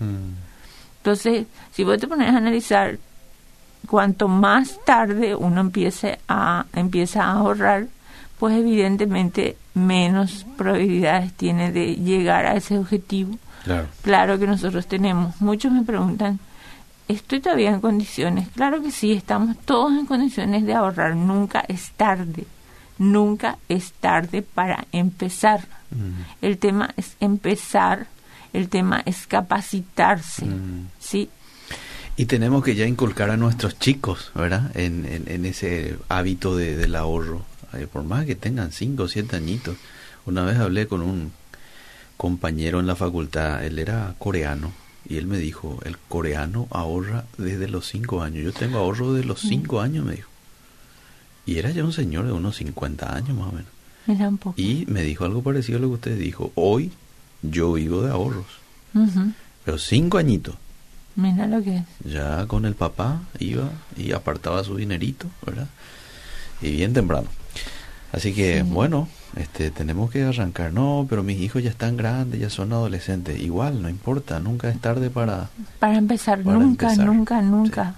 Entonces, 0.97 1.47
si 1.71 1.83
vos 1.83 1.97
te 1.97 2.07
pones 2.07 2.29
a 2.29 2.37
analizar, 2.37 2.99
cuanto 3.87 4.27
más 4.27 4.79
tarde 4.85 5.35
uno 5.35 5.61
empiece 5.61 6.19
a, 6.27 6.65
empieza 6.73 7.23
a 7.23 7.31
ahorrar, 7.31 7.87
pues 8.39 8.55
evidentemente 8.55 9.57
menos 9.73 10.45
probabilidades 10.57 11.33
tiene 11.33 11.71
de 11.71 11.95
llegar 11.95 12.45
a 12.45 12.55
ese 12.55 12.77
objetivo 12.77 13.37
Claro. 14.01 14.39
que 14.39 14.47
nosotros 14.47 14.87
tenemos. 14.87 15.39
Muchos 15.41 15.71
me 15.71 15.83
preguntan, 15.83 16.39
¿estoy 17.13 17.39
todavía 17.39 17.69
en 17.69 17.81
condiciones? 17.81 18.47
Claro 18.49 18.81
que 18.81 18.91
sí, 18.91 19.13
estamos 19.13 19.57
todos 19.65 19.91
en 19.93 20.05
condiciones 20.05 20.65
de 20.65 20.73
ahorrar. 20.73 21.15
Nunca 21.15 21.63
es 21.67 21.91
tarde. 21.91 22.45
Nunca 22.97 23.57
es 23.69 23.93
tarde 23.93 24.41
para 24.41 24.85
empezar. 24.91 25.67
Mm. 25.91 26.45
El 26.45 26.57
tema 26.57 26.93
es 26.95 27.15
empezar, 27.19 28.07
el 28.53 28.69
tema 28.69 29.01
es 29.05 29.27
capacitarse, 29.27 30.45
mm. 30.45 30.87
¿sí? 30.99 31.29
Y 32.15 32.25
tenemos 32.25 32.63
que 32.63 32.75
ya 32.75 32.85
inculcar 32.85 33.31
a 33.31 33.37
nuestros 33.37 33.79
chicos, 33.79 34.31
¿verdad? 34.35 34.71
En, 34.75 35.23
en, 35.25 35.45
ese 35.45 35.97
hábito 36.09 36.55
de, 36.55 36.77
del 36.77 36.95
ahorro. 36.95 37.41
Por 37.91 38.03
más 38.03 38.25
que 38.25 38.35
tengan 38.35 38.71
cinco 38.71 39.03
o 39.03 39.07
siete 39.07 39.35
añitos. 39.35 39.77
Una 40.27 40.45
vez 40.45 40.59
hablé 40.59 40.85
con 40.87 41.01
un 41.01 41.31
compañero 42.17 42.79
en 42.79 42.85
la 42.85 42.95
facultad, 42.95 43.65
él 43.65 43.79
era 43.79 44.13
coreano, 44.19 44.71
y 45.05 45.17
él 45.17 45.27
me 45.27 45.37
dijo, 45.37 45.79
el 45.85 45.97
coreano 45.97 46.67
ahorra 46.71 47.25
desde 47.37 47.67
los 47.67 47.87
cinco 47.87 48.21
años. 48.21 48.43
Yo 48.43 48.53
tengo 48.53 48.77
ahorro 48.77 49.13
de 49.13 49.23
los 49.23 49.41
cinco 49.41 49.81
años, 49.81 50.05
me 50.05 50.15
dijo. 50.15 50.29
Y 51.45 51.57
era 51.57 51.71
ya 51.71 51.83
un 51.83 51.91
señor 51.91 52.25
de 52.25 52.31
unos 52.31 52.55
50 52.55 53.13
años 53.15 53.37
más 53.37 53.49
o 53.49 53.51
menos. 53.51 53.71
Y 54.57 54.85
me 54.87 55.03
dijo 55.03 55.25
algo 55.25 55.43
parecido 55.43 55.77
a 55.77 55.81
lo 55.81 55.89
que 55.89 55.93
usted 55.95 56.17
dijo. 56.17 56.51
Hoy 56.55 56.91
yo 57.41 57.73
vivo 57.73 58.01
de 58.01 58.11
ahorros. 58.11 58.45
Pero 59.65 59.77
cinco 59.77 60.17
añitos. 60.17 60.55
Mira 61.15 61.47
lo 61.47 61.61
que 61.61 61.77
es. 61.77 61.83
Ya 62.05 62.45
con 62.47 62.65
el 62.65 62.75
papá 62.75 63.21
iba 63.39 63.69
y 63.97 64.13
apartaba 64.13 64.63
su 64.63 64.75
dinerito, 64.77 65.27
¿verdad? 65.45 65.67
Y 66.61 66.71
bien 66.71 66.93
temprano. 66.93 67.27
Así 68.11 68.33
que, 68.33 68.63
bueno, 68.63 69.07
este, 69.35 69.71
tenemos 69.71 70.11
que 70.11 70.23
arrancar. 70.23 70.73
No, 70.73 71.07
pero 71.09 71.23
mis 71.23 71.39
hijos 71.39 71.63
ya 71.63 71.69
están 71.69 71.97
grandes, 71.97 72.39
ya 72.39 72.49
son 72.49 72.73
adolescentes. 72.73 73.41
Igual, 73.41 73.81
no 73.81 73.89
importa, 73.89 74.39
nunca 74.39 74.69
es 74.69 74.79
tarde 74.79 75.09
para... 75.09 75.49
Para 75.79 75.97
empezar, 75.97 76.45
nunca, 76.45 76.95
nunca, 76.95 77.41
nunca. 77.41 77.95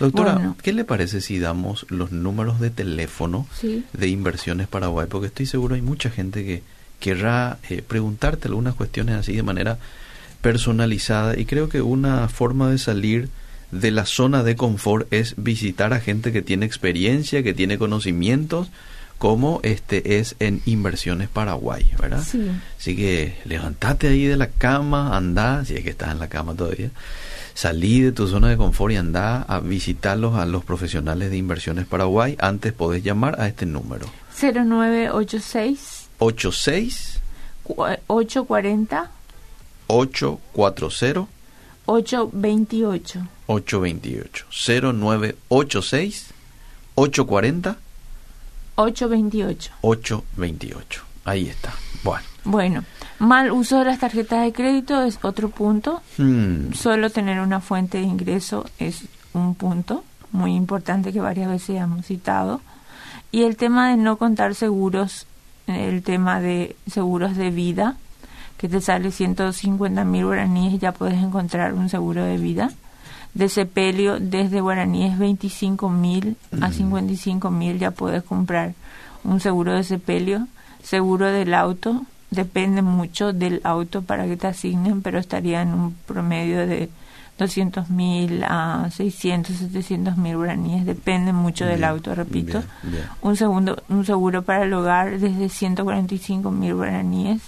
Doctora, 0.00 0.54
¿qué 0.62 0.72
le 0.72 0.84
parece 0.84 1.20
si 1.20 1.40
damos 1.40 1.84
los 1.88 2.12
números 2.12 2.60
de 2.60 2.70
teléfono 2.70 3.46
de 3.92 4.08
Inversiones 4.08 4.68
Paraguay? 4.68 5.08
Porque 5.10 5.26
estoy 5.26 5.46
seguro 5.46 5.74
hay 5.74 5.82
mucha 5.82 6.08
gente 6.08 6.44
que 6.44 6.62
querrá 7.00 7.58
eh, 7.68 7.82
preguntarte 7.82 8.46
algunas 8.46 8.74
cuestiones 8.74 9.16
así 9.16 9.34
de 9.34 9.42
manera 9.42 9.78
personalizada 10.40 11.38
y 11.38 11.46
creo 11.46 11.68
que 11.68 11.82
una 11.82 12.28
forma 12.28 12.70
de 12.70 12.78
salir 12.78 13.28
de 13.72 13.90
la 13.90 14.06
zona 14.06 14.44
de 14.44 14.54
confort 14.54 15.12
es 15.12 15.34
visitar 15.36 15.92
a 15.92 16.00
gente 16.00 16.32
que 16.32 16.42
tiene 16.42 16.64
experiencia, 16.64 17.42
que 17.42 17.54
tiene 17.54 17.76
conocimientos 17.76 18.70
como 19.18 19.60
este 19.64 20.18
es 20.18 20.36
en 20.38 20.62
Inversiones 20.64 21.28
Paraguay, 21.28 21.90
¿verdad? 21.98 22.22
Sí. 22.24 22.50
Así 22.78 22.96
que 22.96 23.36
levantate 23.44 24.08
ahí 24.08 24.24
de 24.24 24.36
la 24.36 24.46
cama, 24.48 25.16
anda, 25.16 25.64
si 25.64 25.74
es 25.74 25.82
que 25.82 25.90
estás 25.90 26.12
en 26.12 26.20
la 26.20 26.28
cama 26.28 26.54
todavía, 26.54 26.90
salí 27.54 28.00
de 28.00 28.12
tu 28.12 28.28
zona 28.28 28.48
de 28.48 28.56
confort 28.56 28.92
y 28.92 28.96
anda 28.96 29.42
a 29.42 29.58
visitarlos 29.60 30.36
a 30.36 30.46
los 30.46 30.64
profesionales 30.64 31.30
de 31.30 31.36
Inversiones 31.36 31.86
Paraguay. 31.86 32.36
Antes 32.38 32.72
podés 32.72 33.02
llamar 33.02 33.40
a 33.40 33.48
este 33.48 33.66
número. 33.66 34.06
0986 34.40 36.08
86 36.18 37.20
840 37.64 39.10
840 39.88 41.28
828 41.86 43.28
828 43.46 44.46
0986 44.48 46.26
840 46.94 47.87
828. 48.78 49.72
828. 49.80 51.02
Ahí 51.24 51.48
está. 51.48 51.74
Bueno. 52.04 52.24
Bueno, 52.44 52.84
mal 53.18 53.50
uso 53.50 53.80
de 53.80 53.84
las 53.84 53.98
tarjetas 53.98 54.44
de 54.44 54.52
crédito 54.52 55.02
es 55.02 55.18
otro 55.22 55.50
punto. 55.50 56.00
Hmm. 56.16 56.72
Solo 56.72 57.10
tener 57.10 57.40
una 57.40 57.60
fuente 57.60 57.98
de 57.98 58.04
ingreso 58.04 58.64
es 58.78 59.02
un 59.34 59.56
punto 59.56 60.04
muy 60.30 60.54
importante 60.54 61.12
que 61.12 61.20
varias 61.20 61.50
veces 61.50 61.76
hemos 61.76 62.06
citado. 62.06 62.60
Y 63.32 63.42
el 63.42 63.56
tema 63.56 63.90
de 63.90 63.96
no 63.96 64.16
contar 64.16 64.54
seguros, 64.54 65.26
el 65.66 66.02
tema 66.04 66.40
de 66.40 66.76
seguros 66.86 67.36
de 67.36 67.50
vida, 67.50 67.96
que 68.58 68.68
te 68.68 68.80
sale 68.80 69.10
150 69.10 70.04
mil 70.04 70.24
guaraníes, 70.24 70.80
ya 70.80 70.92
puedes 70.92 71.18
encontrar 71.18 71.74
un 71.74 71.88
seguro 71.88 72.22
de 72.24 72.38
vida 72.38 72.70
de 73.34 73.48
sepelio 73.48 74.18
desde 74.20 74.60
guaraníes 74.60 75.18
25 75.18 75.88
mil 75.90 76.36
a 76.60 76.72
55 76.72 77.50
mil 77.50 77.78
ya 77.78 77.90
puedes 77.90 78.22
comprar 78.22 78.74
un 79.24 79.40
seguro 79.40 79.72
de 79.74 79.84
sepelio. 79.84 80.48
Seguro 80.82 81.26
del 81.26 81.54
auto, 81.54 82.02
depende 82.30 82.82
mucho 82.82 83.32
del 83.32 83.60
auto 83.64 84.02
para 84.02 84.26
que 84.26 84.36
te 84.36 84.46
asignen, 84.46 85.02
pero 85.02 85.18
estaría 85.18 85.62
en 85.62 85.74
un 85.74 85.94
promedio 86.06 86.66
de 86.66 86.88
200 87.38 87.90
mil 87.90 88.42
a 88.44 88.88
600, 88.90 89.56
700 89.56 90.16
mil 90.16 90.36
guaraníes, 90.36 90.84
depende 90.84 91.32
mucho 91.32 91.64
del 91.64 91.84
auto, 91.84 92.14
repito. 92.14 92.62
Un 93.22 93.36
segundo, 93.36 93.82
un 93.88 94.04
seguro 94.04 94.42
para 94.42 94.64
el 94.64 94.72
hogar 94.72 95.18
desde 95.18 95.48
145 95.48 96.50
mil 96.50 96.74
guaraníes. 96.74 97.40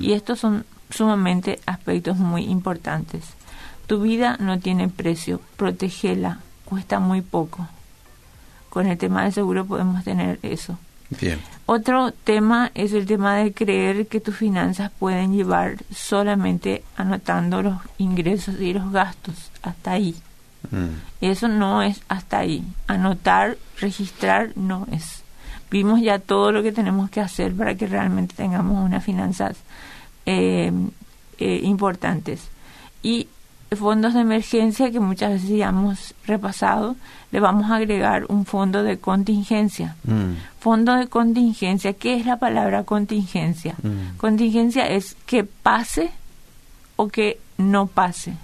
Y 0.00 0.12
estos 0.12 0.40
son 0.40 0.64
sumamente 0.90 1.60
aspectos 1.66 2.16
muy 2.16 2.44
importantes. 2.44 3.37
Tu 3.88 3.98
vida 4.00 4.36
no 4.38 4.58
tiene 4.58 4.88
precio, 4.88 5.40
protégela, 5.56 6.40
cuesta 6.66 7.00
muy 7.00 7.22
poco. 7.22 7.66
Con 8.68 8.86
el 8.86 8.98
tema 8.98 9.24
de 9.24 9.32
seguro 9.32 9.64
podemos 9.64 10.04
tener 10.04 10.38
eso. 10.42 10.78
Bien. 11.08 11.40
Otro 11.64 12.12
tema 12.12 12.70
es 12.74 12.92
el 12.92 13.06
tema 13.06 13.36
de 13.36 13.54
creer 13.54 14.06
que 14.06 14.20
tus 14.20 14.36
finanzas 14.36 14.92
pueden 14.98 15.32
llevar 15.32 15.76
solamente 15.90 16.84
anotando 16.96 17.62
los 17.62 17.78
ingresos 17.96 18.60
y 18.60 18.74
los 18.74 18.92
gastos. 18.92 19.50
Hasta 19.62 19.92
ahí. 19.92 20.14
Mm. 20.70 21.22
Eso 21.22 21.48
no 21.48 21.82
es 21.82 22.02
hasta 22.08 22.40
ahí. 22.40 22.62
Anotar, 22.88 23.56
registrar, 23.80 24.50
no 24.54 24.86
es. 24.92 25.22
Vimos 25.70 26.02
ya 26.02 26.18
todo 26.18 26.52
lo 26.52 26.62
que 26.62 26.72
tenemos 26.72 27.08
que 27.08 27.22
hacer 27.22 27.54
para 27.54 27.74
que 27.74 27.86
realmente 27.86 28.34
tengamos 28.34 28.84
unas 28.84 29.02
finanzas 29.02 29.56
eh, 30.26 30.70
eh, 31.38 31.60
importantes. 31.62 32.48
Y 33.02 33.28
fondos 33.76 34.14
de 34.14 34.20
emergencia 34.20 34.90
que 34.90 35.00
muchas 35.00 35.32
veces 35.32 35.50
ya 35.50 35.68
hemos 35.68 36.14
repasado, 36.26 36.96
le 37.30 37.40
vamos 37.40 37.70
a 37.70 37.76
agregar 37.76 38.24
un 38.28 38.46
fondo 38.46 38.82
de 38.82 38.98
contingencia. 38.98 39.96
Mm. 40.04 40.34
Fondo 40.60 40.94
de 40.94 41.06
contingencia, 41.08 41.92
¿qué 41.92 42.16
es 42.16 42.24
la 42.24 42.38
palabra 42.38 42.84
contingencia? 42.84 43.74
Mm. 43.82 44.16
Contingencia 44.16 44.86
es 44.86 45.16
que 45.26 45.44
pase 45.44 46.10
o 46.96 47.08
que 47.08 47.40
no 47.58 47.86
pase. 47.86 48.34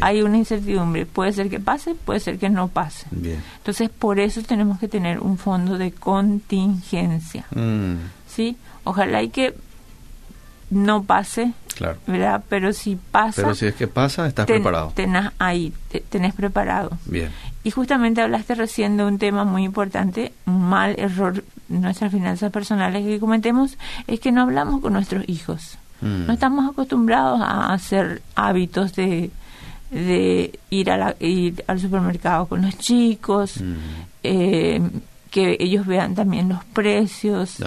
Hay 0.00 0.22
una 0.22 0.38
incertidumbre, 0.38 1.04
puede 1.04 1.32
ser 1.32 1.50
que 1.50 1.60
pase, 1.60 1.94
puede 1.94 2.20
ser 2.20 2.38
que 2.38 2.48
no 2.48 2.68
pase. 2.68 3.06
Entonces, 3.12 3.90
por 3.90 4.18
eso 4.18 4.42
tenemos 4.42 4.78
que 4.78 4.88
tener 4.88 5.20
un 5.20 5.36
fondo 5.36 5.76
de 5.76 5.92
contingencia. 5.92 7.44
Mm. 7.54 7.96
¿Sí? 8.26 8.56
Ojalá 8.84 9.22
y 9.22 9.28
que 9.28 9.54
no 10.70 11.02
pase 11.02 11.52
Claro. 11.78 11.96
¿verdad? 12.08 12.42
Pero 12.48 12.72
si 12.72 12.96
pasa... 12.96 13.40
Pero 13.40 13.54
si 13.54 13.66
es 13.66 13.74
que 13.76 13.86
pasa, 13.86 14.26
estás 14.26 14.46
preparado. 14.46 14.92
Tenés 14.96 15.30
ahí, 15.38 15.72
tenés 16.08 16.34
preparado. 16.34 16.90
Bien. 17.06 17.30
Y 17.62 17.70
justamente 17.70 18.20
hablaste 18.20 18.56
recién 18.56 18.96
de 18.96 19.04
un 19.04 19.18
tema 19.18 19.44
muy 19.44 19.62
importante, 19.62 20.32
un 20.46 20.68
mal 20.68 20.96
error 20.98 21.44
en 21.70 21.82
nuestras 21.82 22.10
finanzas 22.10 22.50
personales 22.50 23.04
que 23.04 23.20
cometemos, 23.20 23.78
es 24.08 24.18
que 24.18 24.32
no 24.32 24.42
hablamos 24.42 24.80
con 24.80 24.92
nuestros 24.92 25.28
hijos. 25.28 25.78
Mm. 26.00 26.26
No 26.26 26.32
estamos 26.32 26.68
acostumbrados 26.68 27.40
a 27.40 27.72
hacer 27.72 28.22
hábitos 28.34 28.96
de, 28.96 29.30
de 29.92 30.58
ir, 30.70 30.90
a 30.90 30.96
la, 30.96 31.16
ir 31.20 31.62
al 31.68 31.78
supermercado 31.78 32.46
con 32.46 32.62
los 32.62 32.76
chicos, 32.76 33.60
mm. 33.60 33.74
eh, 34.24 34.80
que 35.30 35.56
ellos 35.60 35.86
vean 35.86 36.16
también 36.16 36.48
los 36.48 36.64
precios, 36.64 37.58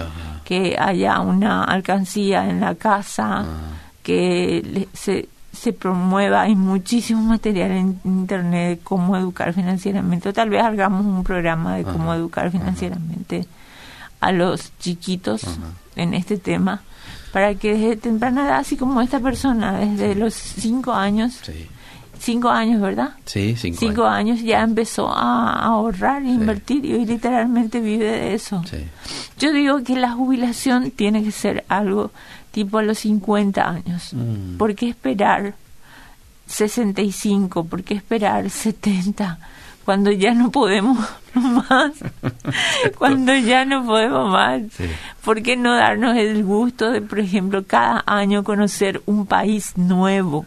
que 0.44 0.76
haya 0.78 1.20
una 1.20 1.64
alcancía 1.64 2.50
en 2.50 2.60
la 2.60 2.74
casa, 2.74 3.44
ah. 3.46 3.46
Que 4.02 4.88
se, 4.92 5.28
se 5.52 5.72
promueva, 5.72 6.42
hay 6.42 6.56
muchísimo 6.56 7.22
material 7.22 7.70
en 7.72 8.00
internet 8.04 8.78
de 8.78 8.84
cómo 8.84 9.16
educar 9.16 9.52
financieramente, 9.52 10.28
o 10.28 10.32
tal 10.32 10.50
vez 10.50 10.62
hagamos 10.62 11.04
un 11.04 11.22
programa 11.24 11.76
de 11.76 11.84
cómo 11.84 12.12
educar 12.14 12.50
financieramente 12.50 13.46
a 14.20 14.32
los 14.32 14.76
chiquitos 14.78 15.42
en 15.96 16.14
este 16.14 16.38
tema, 16.38 16.82
para 17.32 17.54
que 17.54 17.74
desde 17.74 17.96
temprana 17.96 18.46
edad, 18.46 18.58
así 18.58 18.76
como 18.76 19.00
esta 19.00 19.20
persona, 19.20 19.78
desde 19.78 20.14
los 20.14 20.34
cinco 20.34 20.92
años, 20.92 21.40
cinco 22.18 22.48
años, 22.48 22.80
¿verdad? 22.80 23.10
Sí, 23.24 23.56
cinco, 23.58 23.78
cinco 23.80 24.04
años. 24.06 24.40
ya 24.40 24.62
empezó 24.62 25.10
a, 25.12 25.64
ahorrar 25.64 26.22
e 26.22 26.28
invertir 26.28 26.84
y 26.84 26.94
hoy 26.94 27.04
literalmente 27.04 27.80
vive 27.80 28.04
de 28.04 28.34
eso. 28.34 28.62
Yo 29.38 29.52
digo 29.52 29.82
que 29.82 29.96
la 29.96 30.12
jubilación 30.12 30.90
tiene 30.92 31.24
que 31.24 31.32
ser 31.32 31.64
algo 31.68 32.12
tipo 32.52 32.78
a 32.78 32.82
los 32.82 33.00
50 33.00 33.68
años. 33.68 34.12
Mm. 34.12 34.56
¿Por 34.56 34.74
qué 34.76 34.90
esperar 34.90 35.54
65? 36.46 37.64
¿Por 37.64 37.82
qué 37.82 37.94
esperar 37.94 38.48
70? 38.48 39.38
Cuando 39.84 40.12
ya 40.12 40.32
no 40.32 40.52
podemos 40.52 40.96
más, 41.34 41.92
cuando 42.98 43.34
ya 43.34 43.64
no 43.64 43.84
podemos 43.84 44.30
más, 44.30 44.62
¿por 45.24 45.42
qué 45.42 45.56
no 45.56 45.74
darnos 45.74 46.16
el 46.16 46.44
gusto 46.44 46.92
de, 46.92 47.02
por 47.02 47.18
ejemplo, 47.18 47.64
cada 47.66 48.04
año 48.06 48.44
conocer 48.44 49.02
un 49.06 49.26
país 49.26 49.76
nuevo? 49.76 50.46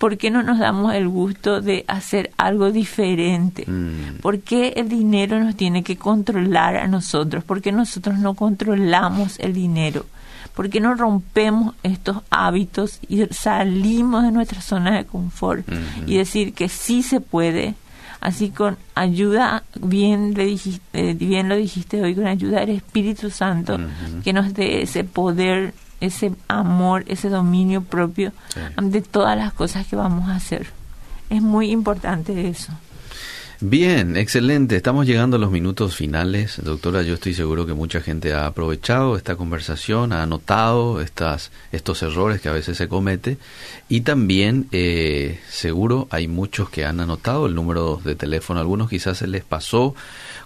¿por 0.00 0.16
qué 0.16 0.30
no 0.30 0.42
nos 0.42 0.58
damos 0.58 0.94
el 0.94 1.08
gusto 1.08 1.60
de 1.60 1.84
hacer 1.86 2.30
algo 2.38 2.72
diferente? 2.72 3.70
Mm. 3.70 4.20
¿Por 4.22 4.40
qué 4.40 4.72
el 4.76 4.88
dinero 4.88 5.38
nos 5.38 5.56
tiene 5.56 5.84
que 5.84 5.98
controlar 5.98 6.78
a 6.78 6.86
nosotros? 6.86 7.44
¿Por 7.44 7.60
qué 7.60 7.70
nosotros 7.70 8.18
no 8.18 8.32
controlamos 8.32 9.38
el 9.40 9.52
dinero? 9.52 10.06
¿Por 10.54 10.68
qué 10.68 10.80
no 10.80 10.94
rompemos 10.94 11.74
estos 11.82 12.18
hábitos 12.30 13.00
y 13.08 13.24
salimos 13.26 14.22
de 14.24 14.32
nuestra 14.32 14.60
zona 14.60 14.96
de 14.96 15.04
confort 15.04 15.66
y 16.06 16.16
decir 16.16 16.54
que 16.54 16.68
sí 16.68 17.02
se 17.02 17.20
puede? 17.20 17.74
Así 18.20 18.50
con 18.50 18.76
ayuda, 18.94 19.62
bien, 19.80 20.34
le 20.34 20.44
dijiste, 20.44 20.82
eh, 20.92 21.14
bien 21.14 21.48
lo 21.48 21.56
dijiste 21.56 22.02
hoy, 22.02 22.14
con 22.14 22.26
ayuda 22.26 22.60
del 22.60 22.70
Espíritu 22.70 23.30
Santo, 23.30 23.78
que 24.22 24.34
nos 24.34 24.52
dé 24.52 24.82
ese 24.82 25.04
poder 25.04 25.72
ese 26.00 26.32
amor, 26.48 27.04
ese 27.06 27.28
dominio 27.28 27.82
propio 27.82 28.32
de 28.82 29.02
todas 29.02 29.36
las 29.36 29.52
cosas 29.52 29.86
que 29.86 29.96
vamos 29.96 30.28
a 30.28 30.36
hacer. 30.36 30.68
Es 31.28 31.42
muy 31.42 31.70
importante 31.70 32.48
eso. 32.48 32.72
Bien, 33.62 34.16
excelente. 34.16 34.74
Estamos 34.74 35.06
llegando 35.06 35.36
a 35.36 35.38
los 35.38 35.50
minutos 35.50 35.94
finales. 35.94 36.58
Doctora, 36.64 37.02
yo 37.02 37.12
estoy 37.12 37.34
seguro 37.34 37.66
que 37.66 37.74
mucha 37.74 38.00
gente 38.00 38.32
ha 38.32 38.46
aprovechado 38.46 39.18
esta 39.18 39.36
conversación, 39.36 40.14
ha 40.14 40.22
anotado 40.22 41.02
estas, 41.02 41.50
estos 41.70 42.02
errores 42.02 42.40
que 42.40 42.48
a 42.48 42.52
veces 42.52 42.78
se 42.78 42.88
comete 42.88 43.36
y 43.90 44.00
también 44.00 44.68
eh, 44.72 45.40
seguro 45.50 46.08
hay 46.10 46.26
muchos 46.26 46.70
que 46.70 46.86
han 46.86 47.00
anotado 47.00 47.44
el 47.44 47.54
número 47.54 48.00
de 48.02 48.14
teléfono. 48.14 48.60
Algunos 48.60 48.88
quizás 48.88 49.18
se 49.18 49.26
les 49.26 49.44
pasó 49.44 49.94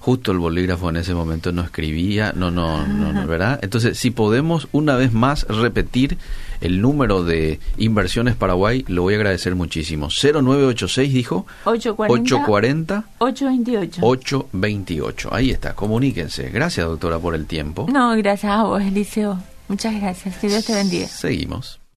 justo 0.01 0.33
el 0.33 0.39
bolígrafo 0.39 0.91
en 0.91 0.97
ese 0.97 1.15
momento 1.15 1.53
no 1.53 1.63
escribía, 1.63 2.33
no, 2.35 2.51
no, 2.51 2.85
no, 2.87 3.27
¿verdad? 3.29 3.61
Entonces, 3.63 3.97
si 3.97 4.11
podemos 4.11 4.69
una 4.73 4.97
vez 4.97 5.13
más 5.13 5.45
repetir 5.45 6.19
el 6.65 6.81
número 6.81 7.23
de 7.23 7.61
Inversiones 7.77 8.37
Paraguay, 8.37 8.85
lo 8.89 9.03
voy 9.03 9.15
a 9.15 9.17
agradecer 9.19 9.55
muchísimo. 9.55 10.09
0986 10.09 11.13
dijo 11.13 11.47
840 11.65 13.05
828 13.19 14.01
828. 14.03 15.29
Ahí 15.35 15.51
está, 15.51 15.75
comuníquense. 15.75 16.51
Gracias, 16.51 16.87
doctora, 16.87 17.19
por 17.19 17.35
el 17.35 17.47
tiempo. 17.47 17.87
No, 17.93 18.17
gracias 18.17 18.53
a 18.53 18.65
vos, 18.65 18.83
Eliseo. 18.83 19.39
Muchas 19.69 19.95
gracias. 20.01 20.37
Que 20.39 20.49
Dios 20.49 20.65
te 20.65 20.75
bendiga. 20.75 21.07
Seguimos. 21.07 21.81